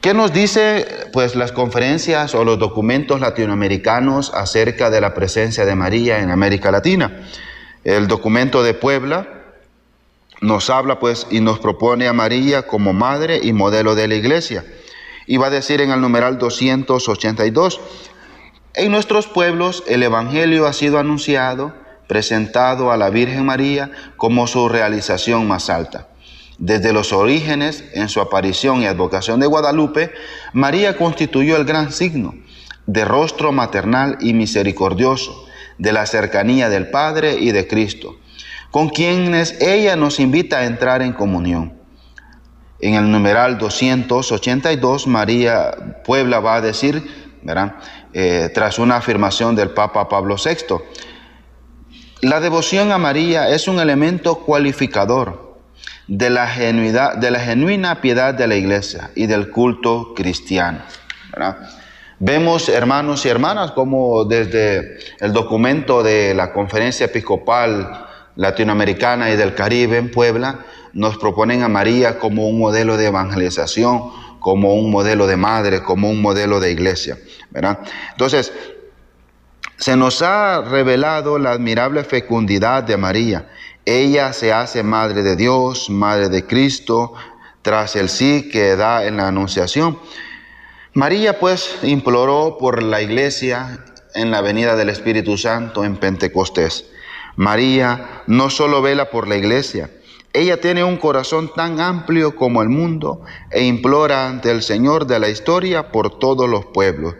¿Qué 0.00 0.14
nos 0.14 0.32
dice 0.32 0.86
pues 1.12 1.36
las 1.36 1.52
conferencias 1.52 2.34
o 2.34 2.44
los 2.44 2.58
documentos 2.58 3.20
latinoamericanos 3.20 4.32
acerca 4.32 4.88
de 4.88 5.00
la 5.00 5.12
presencia 5.12 5.66
de 5.66 5.74
María 5.74 6.20
en 6.20 6.30
América 6.30 6.70
Latina? 6.70 7.20
El 7.84 8.08
documento 8.08 8.62
de 8.62 8.72
Puebla 8.72 9.28
nos 10.40 10.70
habla 10.70 10.98
pues 10.98 11.26
y 11.30 11.40
nos 11.40 11.58
propone 11.58 12.08
a 12.08 12.14
María 12.14 12.66
como 12.66 12.92
madre 12.92 13.40
y 13.42 13.52
modelo 13.52 13.94
de 13.94 14.08
la 14.08 14.14
iglesia. 14.14 14.64
Y 15.26 15.36
va 15.36 15.48
a 15.48 15.50
decir 15.50 15.80
en 15.80 15.90
el 15.90 16.00
numeral 16.00 16.38
282, 16.38 17.80
en 18.74 18.90
nuestros 18.90 19.26
pueblos 19.26 19.84
el 19.86 20.02
Evangelio 20.02 20.66
ha 20.66 20.72
sido 20.72 20.98
anunciado, 20.98 21.74
presentado 22.10 22.90
a 22.90 22.96
la 22.96 23.08
Virgen 23.08 23.46
María 23.46 23.92
como 24.16 24.48
su 24.48 24.68
realización 24.68 25.46
más 25.46 25.70
alta. 25.70 26.08
Desde 26.58 26.92
los 26.92 27.12
orígenes, 27.12 27.84
en 27.94 28.08
su 28.08 28.20
aparición 28.20 28.82
y 28.82 28.86
advocación 28.86 29.38
de 29.38 29.46
Guadalupe, 29.46 30.10
María 30.52 30.96
constituyó 30.96 31.56
el 31.56 31.64
gran 31.64 31.92
signo 31.92 32.34
de 32.86 33.04
rostro 33.04 33.52
maternal 33.52 34.18
y 34.20 34.32
misericordioso, 34.32 35.46
de 35.78 35.92
la 35.92 36.04
cercanía 36.04 36.68
del 36.68 36.90
Padre 36.90 37.36
y 37.38 37.52
de 37.52 37.68
Cristo, 37.68 38.16
con 38.72 38.88
quienes 38.88 39.60
ella 39.62 39.94
nos 39.94 40.18
invita 40.18 40.58
a 40.58 40.66
entrar 40.66 41.02
en 41.02 41.12
comunión. 41.12 41.74
En 42.80 42.94
el 42.94 43.08
numeral 43.08 43.56
282, 43.56 45.06
María 45.06 46.02
Puebla 46.04 46.40
va 46.40 46.56
a 46.56 46.60
decir. 46.60 47.30
Eh, 48.12 48.50
tras 48.52 48.78
una 48.78 48.96
afirmación 48.96 49.56
del 49.56 49.70
Papa 49.70 50.08
Pablo 50.08 50.36
VI. 50.36 50.74
La 52.22 52.38
devoción 52.40 52.92
a 52.92 52.98
María 52.98 53.48
es 53.48 53.66
un 53.66 53.80
elemento 53.80 54.40
cualificador 54.40 55.56
de 56.06 56.28
la, 56.28 56.46
genuidad, 56.48 57.16
de 57.16 57.30
la 57.30 57.40
genuina 57.40 58.02
piedad 58.02 58.34
de 58.34 58.46
la 58.46 58.56
iglesia 58.56 59.10
y 59.14 59.26
del 59.26 59.48
culto 59.50 60.12
cristiano. 60.14 60.80
Vemos, 62.18 62.68
hermanos 62.68 63.24
y 63.24 63.30
hermanas, 63.30 63.70
como 63.70 64.26
desde 64.26 64.98
el 65.18 65.32
documento 65.32 66.02
de 66.02 66.34
la 66.34 66.52
Conferencia 66.52 67.06
Episcopal 67.06 68.06
Latinoamericana 68.36 69.30
y 69.30 69.36
del 69.36 69.54
Caribe 69.54 69.96
en 69.96 70.10
Puebla, 70.10 70.58
nos 70.92 71.16
proponen 71.16 71.62
a 71.62 71.68
María 71.68 72.18
como 72.18 72.48
un 72.50 72.58
modelo 72.58 72.98
de 72.98 73.06
evangelización, 73.06 74.10
como 74.40 74.74
un 74.74 74.90
modelo 74.90 75.26
de 75.26 75.38
madre, 75.38 75.82
como 75.82 76.10
un 76.10 76.20
modelo 76.20 76.60
de 76.60 76.70
iglesia. 76.70 77.16
Entonces, 78.12 78.52
se 79.80 79.96
nos 79.96 80.20
ha 80.20 80.60
revelado 80.60 81.38
la 81.38 81.52
admirable 81.52 82.04
fecundidad 82.04 82.82
de 82.82 82.98
María. 82.98 83.48
Ella 83.86 84.34
se 84.34 84.52
hace 84.52 84.82
madre 84.82 85.22
de 85.22 85.36
Dios, 85.36 85.88
madre 85.88 86.28
de 86.28 86.46
Cristo, 86.46 87.14
tras 87.62 87.96
el 87.96 88.10
sí 88.10 88.50
que 88.52 88.76
da 88.76 89.06
en 89.06 89.16
la 89.16 89.28
anunciación. 89.28 89.98
María 90.92 91.38
pues 91.38 91.78
imploró 91.82 92.58
por 92.60 92.82
la 92.82 93.00
iglesia 93.00 93.82
en 94.14 94.30
la 94.30 94.42
venida 94.42 94.76
del 94.76 94.90
Espíritu 94.90 95.38
Santo 95.38 95.82
en 95.82 95.96
Pentecostés. 95.96 96.84
María 97.36 98.22
no 98.26 98.50
solo 98.50 98.82
vela 98.82 99.08
por 99.08 99.28
la 99.28 99.36
iglesia, 99.36 99.88
ella 100.32 100.60
tiene 100.60 100.84
un 100.84 100.96
corazón 100.96 101.50
tan 101.56 101.80
amplio 101.80 102.36
como 102.36 102.62
el 102.62 102.68
mundo 102.68 103.22
e 103.50 103.64
implora 103.64 104.28
ante 104.28 104.50
el 104.52 104.62
Señor 104.62 105.06
de 105.06 105.18
la 105.18 105.28
historia 105.28 105.90
por 105.90 106.18
todos 106.20 106.48
los 106.48 106.66
pueblos. 106.66 107.14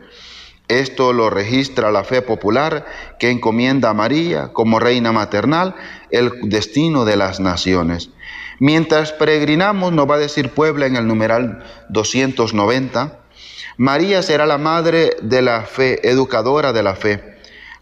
Esto 0.71 1.13
lo 1.13 1.31
registra 1.31 1.91
la 1.91 2.05
fe 2.05 2.23
popular 2.23 2.87
que 3.19 3.29
encomienda 3.29 3.91
a 3.91 3.95
María 3.95 4.53
como 4.53 4.79
reina 4.79 5.11
maternal 5.11 5.75
el 6.13 6.31
destino 6.43 7.05
de 7.05 7.17
las 7.17 7.41
naciones. 7.41 8.11
Mientras 8.61 9.11
peregrinamos, 9.11 9.93
nos 9.93 10.09
va 10.09 10.15
a 10.15 10.19
decir 10.19 10.51
Puebla 10.51 10.87
en 10.87 10.95
el 10.95 11.09
numeral 11.09 11.65
290, 11.89 13.19
María 13.79 14.23
será 14.23 14.47
la 14.47 14.59
madre 14.59 15.17
de 15.23 15.43
la 15.43 15.63
fe, 15.63 16.09
educadora 16.09 16.73
de 16.73 16.83
la 16.85 16.95
fe. 16.95 17.39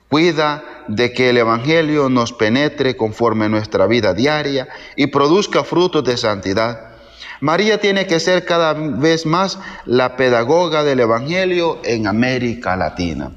Cuida 0.08 0.64
de 0.88 1.12
que 1.12 1.28
el 1.28 1.36
Evangelio 1.36 2.08
nos 2.08 2.32
penetre 2.32 2.96
conforme 2.96 3.50
nuestra 3.50 3.86
vida 3.86 4.14
diaria 4.14 4.66
y 4.96 5.08
produzca 5.08 5.62
frutos 5.62 6.04
de 6.04 6.16
santidad 6.16 6.87
María 7.40 7.78
tiene 7.78 8.06
que 8.06 8.20
ser 8.20 8.44
cada 8.44 8.74
vez 8.74 9.26
más 9.26 9.58
la 9.84 10.16
pedagoga 10.16 10.82
del 10.82 11.00
Evangelio 11.00 11.80
en 11.84 12.06
América 12.06 12.76
Latina. 12.76 13.32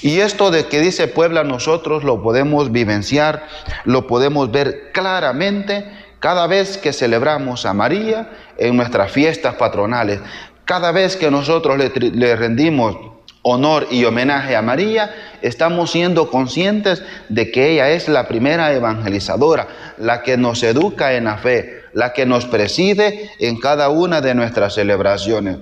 Y 0.00 0.20
esto 0.20 0.50
de 0.50 0.66
que 0.66 0.80
dice 0.80 1.08
Puebla 1.08 1.44
nosotros 1.44 2.04
lo 2.04 2.22
podemos 2.22 2.70
vivenciar, 2.70 3.46
lo 3.84 4.06
podemos 4.06 4.50
ver 4.50 4.92
claramente 4.92 5.90
cada 6.20 6.46
vez 6.46 6.78
que 6.78 6.92
celebramos 6.92 7.66
a 7.66 7.74
María 7.74 8.30
en 8.56 8.76
nuestras 8.76 9.12
fiestas 9.12 9.56
patronales, 9.56 10.20
cada 10.64 10.92
vez 10.92 11.16
que 11.16 11.30
nosotros 11.30 11.78
le, 11.78 11.90
le 12.10 12.36
rendimos 12.36 12.96
honor 13.42 13.86
y 13.90 14.04
homenaje 14.04 14.56
a 14.56 14.62
María, 14.62 15.14
estamos 15.42 15.90
siendo 15.90 16.30
conscientes 16.30 17.02
de 17.28 17.50
que 17.50 17.72
ella 17.72 17.90
es 17.90 18.08
la 18.08 18.28
primera 18.28 18.72
evangelizadora, 18.72 19.68
la 19.98 20.22
que 20.22 20.36
nos 20.36 20.62
educa 20.62 21.14
en 21.14 21.24
la 21.24 21.38
fe, 21.38 21.77
la 21.92 22.12
que 22.12 22.26
nos 22.26 22.46
preside 22.46 23.30
en 23.38 23.58
cada 23.58 23.88
una 23.88 24.20
de 24.20 24.34
nuestras 24.34 24.74
celebraciones. 24.74 25.58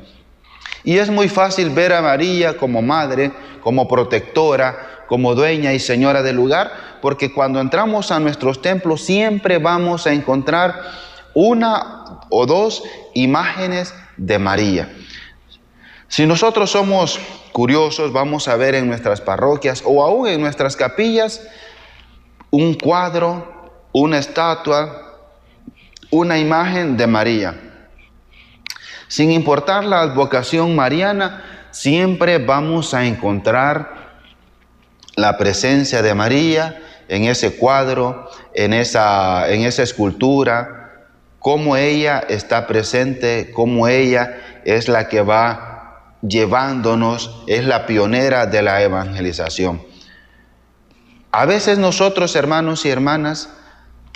Y 0.84 0.98
es 0.98 1.10
muy 1.10 1.28
fácil 1.28 1.70
ver 1.70 1.92
a 1.92 2.02
María 2.02 2.56
como 2.56 2.82
madre, 2.82 3.32
como 3.60 3.88
protectora, 3.88 5.04
como 5.08 5.34
dueña 5.34 5.72
y 5.72 5.78
señora 5.78 6.22
del 6.22 6.36
lugar, 6.36 6.72
porque 7.02 7.32
cuando 7.32 7.60
entramos 7.60 8.10
a 8.10 8.20
nuestros 8.20 8.62
templos 8.62 9.02
siempre 9.02 9.58
vamos 9.58 10.06
a 10.06 10.12
encontrar 10.12 10.80
una 11.34 12.20
o 12.30 12.46
dos 12.46 12.82
imágenes 13.14 13.94
de 14.16 14.38
María. 14.38 14.92
Si 16.08 16.26
nosotros 16.26 16.70
somos 16.70 17.18
curiosos, 17.52 18.12
vamos 18.12 18.48
a 18.48 18.56
ver 18.56 18.74
en 18.74 18.86
nuestras 18.86 19.20
parroquias 19.20 19.82
o 19.84 20.04
aún 20.04 20.28
en 20.28 20.40
nuestras 20.40 20.76
capillas 20.76 21.42
un 22.50 22.74
cuadro, 22.74 23.80
una 23.92 24.18
estatua, 24.18 25.05
una 26.10 26.38
imagen 26.38 26.96
de 26.96 27.06
María. 27.06 27.54
Sin 29.08 29.30
importar 29.30 29.84
la 29.84 30.00
advocación 30.00 30.74
mariana, 30.74 31.68
siempre 31.70 32.38
vamos 32.38 32.94
a 32.94 33.06
encontrar 33.06 33.96
la 35.14 35.38
presencia 35.38 36.02
de 36.02 36.14
María 36.14 36.82
en 37.08 37.24
ese 37.24 37.56
cuadro, 37.56 38.28
en 38.54 38.72
esa, 38.72 39.50
en 39.50 39.62
esa 39.62 39.82
escultura, 39.82 41.06
cómo 41.38 41.76
ella 41.76 42.24
está 42.28 42.66
presente, 42.66 43.52
cómo 43.54 43.86
ella 43.88 44.60
es 44.64 44.88
la 44.88 45.08
que 45.08 45.22
va 45.22 46.16
llevándonos, 46.22 47.44
es 47.46 47.64
la 47.64 47.86
pionera 47.86 48.46
de 48.46 48.62
la 48.62 48.82
evangelización. 48.82 49.82
A 51.30 51.44
veces 51.46 51.78
nosotros, 51.78 52.34
hermanos 52.34 52.84
y 52.84 52.90
hermanas, 52.90 53.50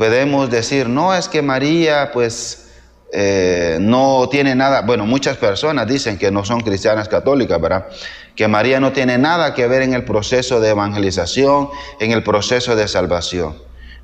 podemos 0.00 0.49
decir, 0.49 0.88
no, 0.88 1.14
es 1.14 1.28
que 1.28 1.42
María, 1.42 2.11
pues, 2.11 2.71
eh, 3.12 3.76
no 3.83 4.30
tiene 4.30 4.54
nada, 4.54 4.80
bueno, 4.80 5.04
muchas 5.04 5.37
personas 5.37 5.87
dicen 5.87 6.16
que 6.16 6.30
no 6.30 6.42
son 6.42 6.62
cristianas 6.62 7.07
católicas, 7.07 7.61
¿verdad? 7.61 7.87
Que 8.35 8.49
María 8.49 8.80
no 8.80 8.92
tiene 8.92 9.19
nada 9.19 9.52
que 9.52 9.66
ver 9.66 9.83
en 9.83 9.92
el 9.92 10.07
proceso 10.07 10.59
de 10.59 10.71
evangelización, 10.71 11.69
en 12.00 12.12
el 12.12 12.23
proceso 12.23 12.76
de 12.76 12.88
salvación. 12.88 13.57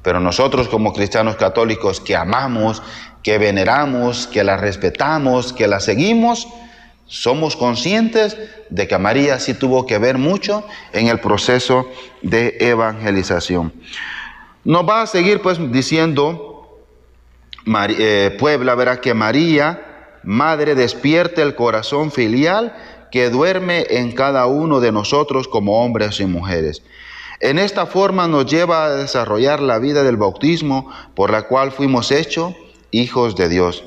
Pero 0.02 0.20
nosotros 0.20 0.68
como 0.68 0.92
cristianos 0.92 1.36
católicos 1.36 1.98
que 2.02 2.14
amamos, 2.14 2.82
que 3.22 3.38
veneramos, 3.38 4.26
que 4.26 4.44
la 4.44 4.58
respetamos, 4.58 5.54
que 5.54 5.66
la 5.66 5.80
seguimos, 5.80 6.46
somos 7.06 7.56
conscientes 7.56 8.36
de 8.68 8.86
que 8.86 8.98
María 8.98 9.40
sí 9.40 9.54
tuvo 9.54 9.86
que 9.86 9.96
ver 9.96 10.18
mucho 10.18 10.62
en 10.92 11.06
el 11.06 11.20
proceso 11.20 11.88
de 12.20 12.54
evangelización. 12.60 13.72
Nos 14.66 14.82
va 14.82 15.02
a 15.02 15.06
seguir 15.06 15.40
pues 15.42 15.58
diciendo 15.70 16.80
eh, 17.88 18.36
Puebla 18.36 18.74
verá 18.74 19.00
que 19.00 19.14
María, 19.14 20.18
Madre, 20.24 20.74
despierte 20.74 21.40
el 21.40 21.54
corazón 21.54 22.10
filial 22.10 22.74
que 23.12 23.30
duerme 23.30 23.86
en 23.90 24.10
cada 24.10 24.46
uno 24.46 24.80
de 24.80 24.90
nosotros 24.90 25.46
como 25.46 25.84
hombres 25.84 26.18
y 26.18 26.26
mujeres. 26.26 26.82
En 27.38 27.60
esta 27.60 27.86
forma 27.86 28.26
nos 28.26 28.46
lleva 28.46 28.86
a 28.86 28.96
desarrollar 28.96 29.60
la 29.60 29.78
vida 29.78 30.02
del 30.02 30.16
bautismo 30.16 30.90
por 31.14 31.30
la 31.30 31.42
cual 31.42 31.70
fuimos 31.70 32.10
hechos 32.10 32.54
hijos 32.90 33.36
de 33.36 33.48
Dios. 33.48 33.84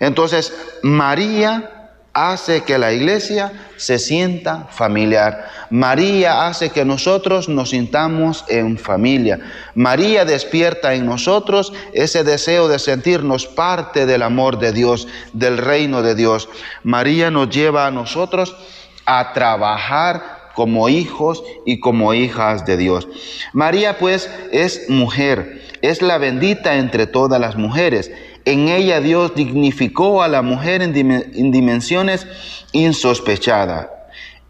Entonces, 0.00 0.52
María 0.82 1.73
hace 2.14 2.62
que 2.62 2.78
la 2.78 2.92
iglesia 2.92 3.52
se 3.76 3.98
sienta 3.98 4.68
familiar. 4.70 5.50
María 5.68 6.46
hace 6.46 6.70
que 6.70 6.84
nosotros 6.84 7.48
nos 7.48 7.70
sintamos 7.70 8.44
en 8.48 8.78
familia. 8.78 9.40
María 9.74 10.24
despierta 10.24 10.94
en 10.94 11.06
nosotros 11.06 11.72
ese 11.92 12.22
deseo 12.22 12.68
de 12.68 12.78
sentirnos 12.78 13.46
parte 13.46 14.06
del 14.06 14.22
amor 14.22 14.60
de 14.60 14.72
Dios, 14.72 15.08
del 15.32 15.58
reino 15.58 16.02
de 16.02 16.14
Dios. 16.14 16.48
María 16.84 17.32
nos 17.32 17.50
lleva 17.50 17.86
a 17.86 17.90
nosotros 17.90 18.56
a 19.04 19.32
trabajar 19.32 20.52
como 20.54 20.88
hijos 20.88 21.42
y 21.66 21.80
como 21.80 22.14
hijas 22.14 22.64
de 22.64 22.76
Dios. 22.76 23.08
María 23.52 23.98
pues 23.98 24.30
es 24.52 24.88
mujer, 24.88 25.62
es 25.82 26.00
la 26.00 26.18
bendita 26.18 26.76
entre 26.76 27.08
todas 27.08 27.40
las 27.40 27.56
mujeres 27.56 28.12
en 28.44 28.68
ella 28.68 29.00
Dios 29.00 29.34
dignificó 29.34 30.22
a 30.22 30.28
la 30.28 30.42
mujer 30.42 30.82
en, 30.82 30.92
dimensiones 30.92 32.26
insospechadas. 32.72 33.88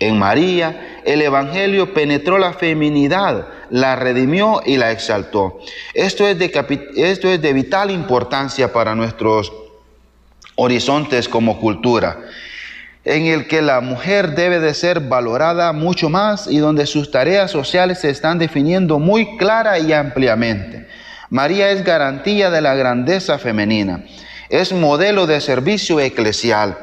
En 0.01 0.19
María 0.19 1.01
el 1.05 1.23
Evangelio 1.23 1.95
penetró 1.95 2.39
la 2.39 2.55
feminidad, 2.55 3.47
la 3.71 3.95
redimió 3.95 4.61
y 4.67 4.77
la 4.77 4.91
exaltó. 4.91 5.61
Esto 5.95 6.27
es 6.27 6.39
de, 6.39 6.47
esto 6.97 7.29
es 7.29 7.41
de 7.41 7.53
vital 7.53 7.91
importancia 7.91 8.73
para 8.73 8.95
nuestros 8.95 9.53
horizontes 10.57 11.29
como 11.29 11.61
cultura, 11.61 12.19
en 13.05 13.27
el 13.27 13.47
que 13.47 13.63
la 13.63 13.81
mujer 13.81 14.35
debe 14.35 14.61
de 14.61 14.75
ser 14.75 15.01
valorada 15.01 15.73
mucho 15.73 16.09
más 16.09 16.47
y 16.47 16.59
donde 16.59 16.87
sus 16.87 17.11
tareas 17.11 17.51
sociales 17.51 18.01
se 18.01 18.11
están 18.11 18.39
definiendo 18.39 18.99
muy 18.99 19.37
clara 19.37 19.79
y 19.79 19.93
ampliamente. 19.93 20.84
María 21.31 21.71
es 21.71 21.85
garantía 21.85 22.51
de 22.51 22.61
la 22.61 22.75
grandeza 22.75 23.39
femenina, 23.39 24.05
es 24.49 24.73
modelo 24.73 25.27
de 25.27 25.41
servicio 25.41 26.01
eclesial. 26.01 26.79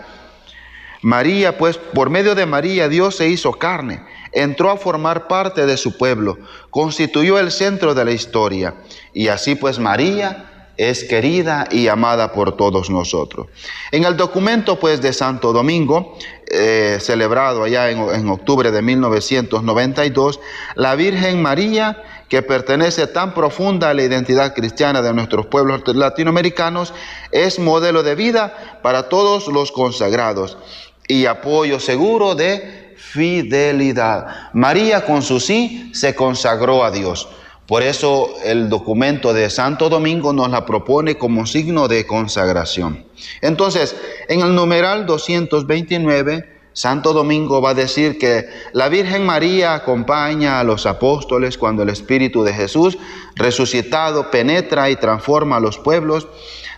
María, 1.01 1.58
pues 1.58 1.77
por 1.77 2.10
medio 2.10 2.36
de 2.36 2.45
María 2.45 2.88
Dios 2.88 3.15
se 3.15 3.27
hizo 3.27 3.54
carne, 3.54 4.04
entró 4.32 4.69
a 4.69 4.77
formar 4.77 5.27
parte 5.27 5.65
de 5.65 5.77
su 5.77 5.97
pueblo, 5.97 6.38
constituyó 6.69 7.39
el 7.39 7.51
centro 7.51 7.95
de 7.95 8.06
la 8.06 8.12
historia. 8.12 8.75
Y 9.13 9.27
así 9.30 9.56
pues 9.56 9.80
María 9.80 10.47
es 10.77 11.04
querida 11.04 11.67
y 11.71 11.88
amada 11.88 12.32
por 12.34 12.56
todos 12.56 12.89
nosotros. 12.89 13.47
En 13.91 14.04
el 14.04 14.15
documento 14.15 14.80
pues 14.80 15.01
de 15.01 15.13
Santo 15.13 15.54
Domingo, 15.54 16.17
eh, 16.51 16.97
celebrado 16.99 17.63
allá 17.63 17.89
en, 17.89 17.99
en 17.99 18.30
octubre 18.30 18.71
de 18.71 18.82
1992, 18.82 20.39
la 20.75 20.95
Virgen 20.95 21.41
María 21.41 22.04
que 22.32 22.41
pertenece 22.41 23.08
tan 23.08 23.34
profunda 23.34 23.89
a 23.89 23.94
la 23.94 24.04
identidad 24.04 24.56
cristiana 24.56 25.02
de 25.02 25.13
nuestros 25.13 25.48
pueblos 25.48 25.82
latinoamericanos, 25.86 26.94
es 27.30 27.60
modelo 27.60 28.04
de 28.04 28.15
vida 28.15 28.80
para 28.82 29.10
todos 29.10 29.48
los 29.48 29.74
consagrados 29.74 30.58
y 31.10 31.26
apoyo 31.26 31.78
seguro 31.82 32.34
de 32.34 32.96
fidelidad. 32.96 34.50
María 34.54 35.04
con 35.04 35.24
su 35.24 35.41
sí 35.41 35.91
se 35.94 36.15
consagró 36.15 36.86
a 36.86 36.91
Dios. 36.91 37.28
Por 37.67 37.84
eso 37.84 38.30
el 38.46 38.70
documento 38.70 39.34
de 39.34 39.50
Santo 39.50 39.89
Domingo 39.89 40.32
nos 40.32 40.50
la 40.50 40.65
propone 40.65 41.17
como 41.17 41.46
signo 41.46 41.89
de 41.89 42.08
consagración. 42.08 43.04
Entonces, 43.41 43.94
en 44.30 44.39
el 44.39 44.56
numeral 44.56 45.06
229 45.06 46.51
Santo 46.74 47.12
Domingo 47.12 47.62
va 47.62 47.72
a 47.72 47.74
decir 47.74 48.18
que 48.18 48.48
la 48.72 48.88
Virgen 48.88 49.26
María 49.26 49.74
acompaña 49.74 50.60
a 50.60 50.64
los 50.64 50.86
apóstoles 50.86 51.58
cuando 51.58 51.84
el 51.84 51.90
Espíritu 51.90 52.44
de 52.44 52.54
Jesús 52.54 52.98
resucitado 53.36 54.32
penetra 54.32 54.90
y 54.90 54.96
transforma 54.96 55.58
a 55.58 55.60
los 55.60 55.78
pueblos 55.78 56.28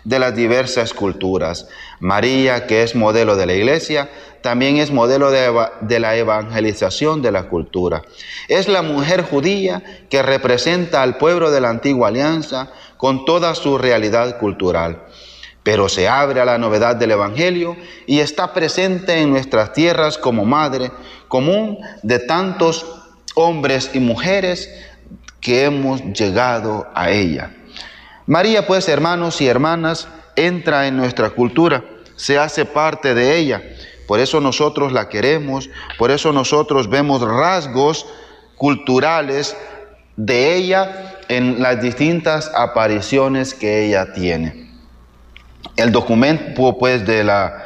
de 0.03 0.19
las 0.19 0.35
diversas 0.35 0.93
culturas. 0.93 1.67
María, 1.99 2.65
que 2.65 2.83
es 2.83 2.95
modelo 2.95 3.35
de 3.35 3.45
la 3.45 3.53
iglesia, 3.53 4.09
también 4.41 4.77
es 4.77 4.91
modelo 4.91 5.31
de, 5.31 5.99
la 5.99 6.15
evangelización 6.17 7.21
de 7.21 7.31
la 7.31 7.43
cultura. 7.43 8.01
Es 8.49 8.67
la 8.67 8.81
mujer 8.81 9.23
judía 9.23 9.83
que 10.09 10.21
representa 10.21 11.01
al 11.01 11.17
pueblo 11.17 11.49
de 11.49 11.61
la 11.61 11.69
antigua 11.69 12.09
alianza 12.09 12.71
con 12.97 13.25
toda 13.25 13.55
su 13.55 13.77
realidad 13.77 14.37
cultural 14.39 15.03
pero 15.63 15.87
se 15.89 16.07
abre 16.07 16.41
a 16.41 16.45
la 16.45 16.57
novedad 16.57 16.95
del 16.95 17.11
Evangelio 17.11 17.75
y 18.05 18.19
está 18.19 18.53
presente 18.53 19.21
en 19.21 19.31
nuestras 19.31 19.73
tierras 19.73 20.17
como 20.17 20.45
madre 20.45 20.91
común 21.27 21.79
de 22.03 22.19
tantos 22.19 22.85
hombres 23.35 23.91
y 23.93 23.99
mujeres 23.99 24.69
que 25.39 25.65
hemos 25.65 26.01
llegado 26.13 26.87
a 26.93 27.09
ella. 27.11 27.51
María, 28.25 28.67
pues, 28.67 28.87
hermanos 28.87 29.41
y 29.41 29.47
hermanas, 29.47 30.07
entra 30.35 30.87
en 30.87 30.97
nuestra 30.97 31.31
cultura, 31.31 31.83
se 32.15 32.37
hace 32.37 32.65
parte 32.65 33.13
de 33.13 33.37
ella. 33.37 33.61
Por 34.07 34.19
eso 34.19 34.39
nosotros 34.39 34.91
la 34.91 35.09
queremos, 35.09 35.69
por 35.97 36.11
eso 36.11 36.31
nosotros 36.31 36.89
vemos 36.89 37.21
rasgos 37.21 38.05
culturales 38.55 39.55
de 40.15 40.55
ella 40.55 41.17
en 41.29 41.61
las 41.61 41.81
distintas 41.81 42.51
apariciones 42.55 43.53
que 43.53 43.85
ella 43.87 44.13
tiene. 44.13 44.72
El 45.75 45.91
documento 45.91 46.77
pues 46.77 47.05
de 47.05 47.23
la 47.23 47.63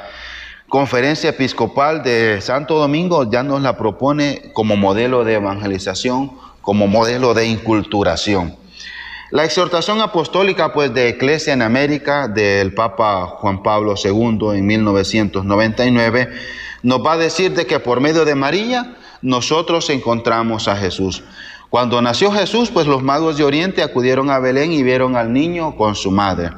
Conferencia 0.69 1.31
Episcopal 1.31 2.03
de 2.03 2.39
Santo 2.39 2.77
Domingo 2.77 3.29
ya 3.29 3.43
nos 3.43 3.61
la 3.61 3.77
propone 3.77 4.51
como 4.53 4.77
modelo 4.77 5.25
de 5.25 5.35
evangelización, 5.35 6.31
como 6.61 6.87
modelo 6.87 7.33
de 7.33 7.47
inculturación. 7.47 8.55
La 9.31 9.43
exhortación 9.43 9.99
apostólica 9.99 10.71
pues 10.71 10.93
de 10.93 11.09
Iglesia 11.09 11.51
en 11.51 11.61
América 11.61 12.29
del 12.29 12.73
Papa 12.73 13.25
Juan 13.25 13.61
Pablo 13.61 13.95
II 14.01 14.55
en 14.55 14.65
1999 14.65 16.29
nos 16.83 17.05
va 17.05 17.13
a 17.13 17.17
decir 17.17 17.53
de 17.53 17.65
que 17.65 17.81
por 17.81 17.99
medio 17.99 18.23
de 18.23 18.35
María 18.35 18.95
nosotros 19.21 19.89
encontramos 19.89 20.69
a 20.69 20.77
Jesús. 20.77 21.23
Cuando 21.69 22.01
nació 22.01 22.31
Jesús, 22.31 22.71
pues 22.71 22.87
los 22.87 23.03
magos 23.03 23.35
de 23.37 23.43
Oriente 23.43 23.83
acudieron 23.83 24.29
a 24.29 24.39
Belén 24.39 24.71
y 24.71 24.83
vieron 24.83 25.17
al 25.17 25.33
niño 25.33 25.75
con 25.75 25.95
su 25.95 26.11
madre. 26.11 26.51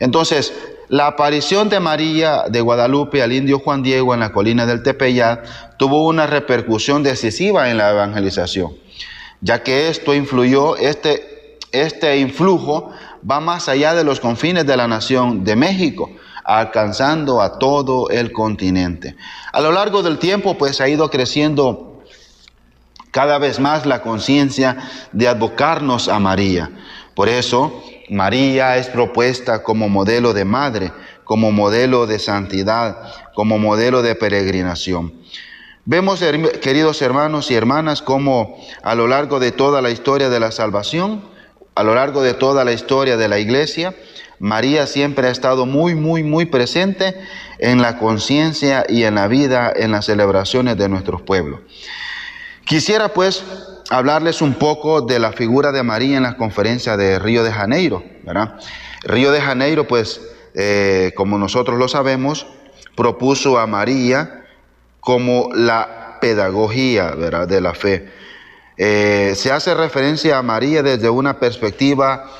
Entonces, 0.00 0.52
la 0.90 1.06
aparición 1.06 1.68
de 1.68 1.78
María 1.78 2.46
de 2.48 2.60
Guadalupe 2.60 3.22
al 3.22 3.32
indio 3.32 3.60
Juan 3.60 3.80
Diego 3.80 4.12
en 4.12 4.18
la 4.18 4.32
colina 4.32 4.66
del 4.66 4.82
Tepeyat 4.82 5.46
tuvo 5.76 6.04
una 6.04 6.26
repercusión 6.26 7.04
decisiva 7.04 7.70
en 7.70 7.78
la 7.78 7.90
evangelización, 7.90 8.72
ya 9.40 9.62
que 9.62 9.88
esto 9.88 10.14
influyó, 10.14 10.76
este, 10.76 11.58
este 11.70 12.18
influjo 12.18 12.90
va 13.28 13.38
más 13.38 13.68
allá 13.68 13.94
de 13.94 14.02
los 14.02 14.18
confines 14.18 14.66
de 14.66 14.76
la 14.76 14.88
nación 14.88 15.44
de 15.44 15.54
México, 15.54 16.10
alcanzando 16.42 17.40
a 17.40 17.60
todo 17.60 18.10
el 18.10 18.32
continente. 18.32 19.14
A 19.52 19.60
lo 19.60 19.70
largo 19.70 20.02
del 20.02 20.18
tiempo, 20.18 20.58
pues 20.58 20.80
ha 20.80 20.88
ido 20.88 21.08
creciendo 21.08 22.02
cada 23.12 23.38
vez 23.38 23.60
más 23.60 23.86
la 23.86 24.02
conciencia 24.02 24.76
de 25.12 25.28
advocarnos 25.28 26.08
a 26.08 26.18
María. 26.18 26.70
Por 27.20 27.28
eso, 27.28 27.84
María 28.08 28.78
es 28.78 28.86
propuesta 28.86 29.62
como 29.62 29.90
modelo 29.90 30.32
de 30.32 30.46
madre, 30.46 30.90
como 31.24 31.52
modelo 31.52 32.06
de 32.06 32.18
santidad, 32.18 32.96
como 33.34 33.58
modelo 33.58 34.00
de 34.00 34.14
peregrinación. 34.14 35.12
Vemos, 35.84 36.24
queridos 36.62 37.02
hermanos 37.02 37.50
y 37.50 37.56
hermanas, 37.56 38.00
cómo 38.00 38.56
a 38.82 38.94
lo 38.94 39.06
largo 39.06 39.38
de 39.38 39.52
toda 39.52 39.82
la 39.82 39.90
historia 39.90 40.30
de 40.30 40.40
la 40.40 40.50
salvación, 40.50 41.22
a 41.74 41.82
lo 41.82 41.94
largo 41.94 42.22
de 42.22 42.32
toda 42.32 42.64
la 42.64 42.72
historia 42.72 43.18
de 43.18 43.28
la 43.28 43.38
iglesia, 43.38 43.94
María 44.38 44.86
siempre 44.86 45.28
ha 45.28 45.30
estado 45.30 45.66
muy, 45.66 45.94
muy, 45.94 46.22
muy 46.22 46.46
presente 46.46 47.20
en 47.58 47.82
la 47.82 47.98
conciencia 47.98 48.86
y 48.88 49.04
en 49.04 49.16
la 49.16 49.28
vida, 49.28 49.70
en 49.76 49.92
las 49.92 50.06
celebraciones 50.06 50.78
de 50.78 50.88
nuestros 50.88 51.20
pueblos. 51.20 51.60
Quisiera 52.64 53.12
pues 53.12 53.44
hablarles 53.90 54.40
un 54.40 54.54
poco 54.54 55.02
de 55.02 55.18
la 55.18 55.32
figura 55.32 55.72
de 55.72 55.82
María 55.82 56.16
en 56.16 56.22
la 56.22 56.36
conferencia 56.36 56.96
de 56.96 57.18
Río 57.18 57.42
de 57.42 57.52
Janeiro. 57.52 58.02
Río 59.02 59.32
de 59.32 59.40
Janeiro, 59.40 59.86
pues, 59.86 60.20
eh, 60.54 61.12
como 61.16 61.38
nosotros 61.38 61.76
lo 61.78 61.88
sabemos, 61.88 62.46
propuso 62.94 63.58
a 63.58 63.66
María 63.66 64.44
como 65.00 65.50
la 65.52 66.18
pedagogía 66.20 67.10
de 67.12 67.60
la 67.60 67.74
fe. 67.74 68.08
Eh, 68.76 69.34
se 69.36 69.50
hace 69.50 69.74
referencia 69.74 70.38
a 70.38 70.42
María 70.42 70.82
desde 70.82 71.10
una 71.10 71.40
perspectiva 71.40 72.30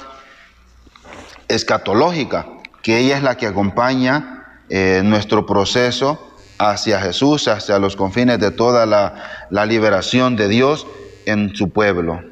escatológica, 1.48 2.46
que 2.82 2.98
ella 2.98 3.16
es 3.16 3.22
la 3.24 3.36
que 3.36 3.48
acompaña 3.48 4.62
eh, 4.68 5.02
nuestro 5.04 5.46
proceso 5.46 6.32
hacia 6.58 7.00
Jesús, 7.00 7.48
hacia 7.48 7.78
los 7.78 7.96
confines 7.96 8.38
de 8.38 8.52
toda 8.52 8.86
la 8.86 9.66
liberación 9.66 10.36
de 10.36 10.46
Dios 10.46 10.86
en 11.26 11.54
su 11.54 11.70
pueblo. 11.70 12.22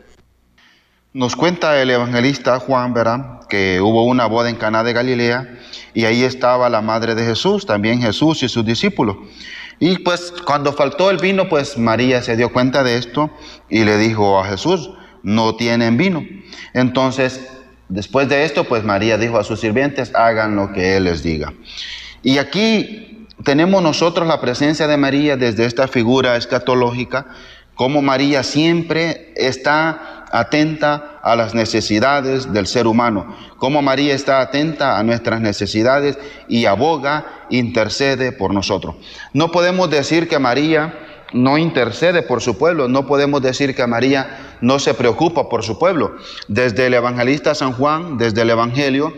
Nos 1.13 1.37
cuenta 1.37 1.81
el 1.81 1.91
evangelista 1.91 2.59
Juan, 2.61 2.93
¿verdad? 2.95 3.41
Que 3.49 3.81
hubo 3.81 4.05
una 4.05 4.27
boda 4.27 4.51
en 4.51 4.57
Caná 4.57 4.85
de 4.85 4.93
Galilea 4.93 5.59
y 5.95 6.05
ahí 6.05 6.23
estaba 6.23 6.69
la 6.69 6.81
madre 6.81 7.15
de 7.15 7.25
Jesús, 7.25 7.67
también 7.67 8.01
Jesús 8.01 8.43
y 8.43 8.49
sus 8.49 8.65
discípulos. 8.65 9.17
Y 9.81 9.99
pues 9.99 10.33
cuando 10.45 10.73
faltó 10.73 11.11
el 11.11 11.19
vino, 11.19 11.49
pues 11.49 11.79
María 11.79 12.23
se 12.23 12.37
dio 12.37 12.53
cuenta 12.53 12.83
de 12.83 12.97
esto 12.97 13.31
y 13.69 13.85
le 13.85 13.97
dijo 13.97 14.39
a 14.39 14.45
Jesús, 14.45 14.91
no 15.23 15.57
tienen 15.57 15.97
vino. 15.97 16.25
Entonces, 16.75 17.49
después 17.89 18.29
de 18.29 18.45
esto, 18.45 18.65
pues 18.65 18.85
María 18.85 19.19
dijo 19.19 19.39
a 19.39 19.45
sus 19.45 19.61
sirvientes, 19.61 20.15
hagan 20.15 20.57
lo 20.57 20.73
que 20.73 20.97
Él 20.97 21.05
les 21.05 21.23
diga. 21.23 21.53
Y 22.23 22.39
aquí 22.39 23.27
tenemos 23.45 23.83
nosotros 23.83 24.27
la 24.27 24.41
presencia 24.41 24.87
de 24.89 24.97
María 24.97 25.37
desde 25.37 25.65
esta 25.65 25.87
figura 25.87 26.37
escatológica, 26.37 27.27
como 27.79 28.03
María 28.03 28.43
siempre 28.43 29.33
está 29.37 30.25
atenta 30.33 31.21
a 31.23 31.37
las 31.37 31.55
necesidades 31.55 32.53
del 32.53 32.67
ser 32.67 32.89
humano, 32.89 33.37
como 33.57 33.83
María 33.83 34.17
está 34.17 34.41
atenta 34.41 34.99
a 34.99 35.05
nuestras 35.05 35.41
necesidades 35.41 36.19
y 36.49 36.67
aboga, 36.67 37.47
intercede 37.51 38.33
por 38.33 38.53
nosotros. 38.53 38.97
No 39.33 39.53
podemos 39.53 39.89
decir 39.91 40.29
que 40.29 40.41
María 40.41 40.99
no 41.33 41.57
intercede 41.57 42.23
por 42.23 42.43
su 42.43 42.59
pueblo, 42.59 42.89
no 42.89 43.07
podemos 43.07 43.43
decir 43.43 43.77
que 43.77 43.87
María 43.87 44.57
no 44.61 44.81
se 44.81 44.95
preocupa 44.95 45.49
por 45.49 45.63
su 45.63 45.79
pueblo. 45.79 46.17
Desde 46.49 46.87
el 46.87 46.95
evangelista 46.95 47.55
San 47.55 47.75
Juan, 47.75 48.19
desde 48.19 48.43
el 48.43 48.51
Evangelio, 48.51 49.15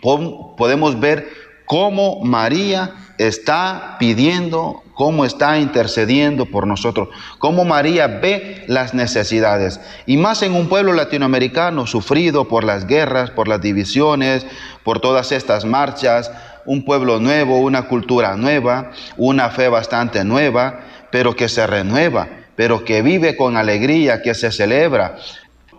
podemos 0.00 0.98
ver 0.98 1.41
cómo 1.66 2.20
María 2.24 2.94
está 3.18 3.96
pidiendo, 3.98 4.82
cómo 4.94 5.24
está 5.24 5.58
intercediendo 5.58 6.46
por 6.46 6.66
nosotros, 6.66 7.08
cómo 7.38 7.64
María 7.64 8.06
ve 8.06 8.64
las 8.66 8.94
necesidades. 8.94 9.80
Y 10.06 10.16
más 10.16 10.42
en 10.42 10.54
un 10.54 10.68
pueblo 10.68 10.92
latinoamericano 10.92 11.86
sufrido 11.86 12.48
por 12.48 12.64
las 12.64 12.86
guerras, 12.86 13.30
por 13.30 13.48
las 13.48 13.60
divisiones, 13.60 14.46
por 14.84 15.00
todas 15.00 15.32
estas 15.32 15.64
marchas, 15.64 16.30
un 16.64 16.84
pueblo 16.84 17.20
nuevo, 17.20 17.58
una 17.58 17.82
cultura 17.82 18.36
nueva, 18.36 18.90
una 19.16 19.50
fe 19.50 19.68
bastante 19.68 20.24
nueva, 20.24 20.80
pero 21.10 21.34
que 21.34 21.48
se 21.48 21.66
renueva, 21.66 22.28
pero 22.56 22.84
que 22.84 23.02
vive 23.02 23.36
con 23.36 23.56
alegría, 23.56 24.22
que 24.22 24.34
se 24.34 24.52
celebra. 24.52 25.16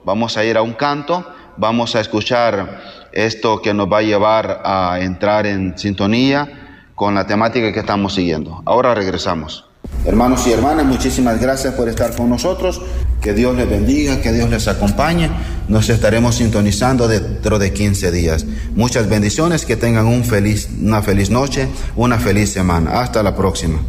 Vamos 0.03 0.37
a 0.37 0.43
ir 0.43 0.57
a 0.57 0.61
un 0.61 0.73
canto, 0.73 1.25
vamos 1.57 1.95
a 1.95 2.01
escuchar 2.01 3.02
esto 3.13 3.61
que 3.61 3.73
nos 3.73 3.91
va 3.91 3.99
a 3.99 4.01
llevar 4.01 4.61
a 4.63 4.99
entrar 5.01 5.45
en 5.45 5.77
sintonía 5.77 6.91
con 6.95 7.15
la 7.15 7.25
temática 7.25 7.71
que 7.71 7.79
estamos 7.79 8.13
siguiendo. 8.13 8.61
Ahora 8.65 8.93
regresamos. 8.93 9.65
Hermanos 10.05 10.45
y 10.47 10.51
hermanas, 10.51 10.85
muchísimas 10.85 11.39
gracias 11.39 11.73
por 11.73 11.87
estar 11.87 12.15
con 12.15 12.29
nosotros. 12.29 12.81
Que 13.21 13.33
Dios 13.33 13.55
les 13.55 13.69
bendiga, 13.69 14.21
que 14.21 14.33
Dios 14.33 14.49
les 14.49 14.67
acompañe. 14.67 15.29
Nos 15.69 15.89
estaremos 15.89 16.35
sintonizando 16.35 17.07
dentro 17.07 17.57
de 17.57 17.71
15 17.71 18.11
días. 18.11 18.45
Muchas 18.75 19.07
bendiciones, 19.07 19.65
que 19.65 19.77
tengan 19.77 20.07
un 20.07 20.25
feliz, 20.25 20.69
una 20.81 21.01
feliz 21.01 21.29
noche, 21.29 21.69
una 21.95 22.19
feliz 22.19 22.51
semana. 22.51 23.01
Hasta 23.01 23.23
la 23.23 23.35
próxima. 23.35 23.79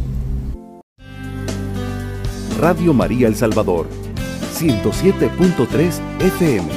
Radio 2.59 2.93
María 2.93 3.27
El 3.27 3.35
Salvador, 3.35 3.87
107.3 4.57 5.99
FM, 6.19 6.67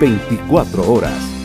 24 0.00 0.90
horas. 0.90 1.37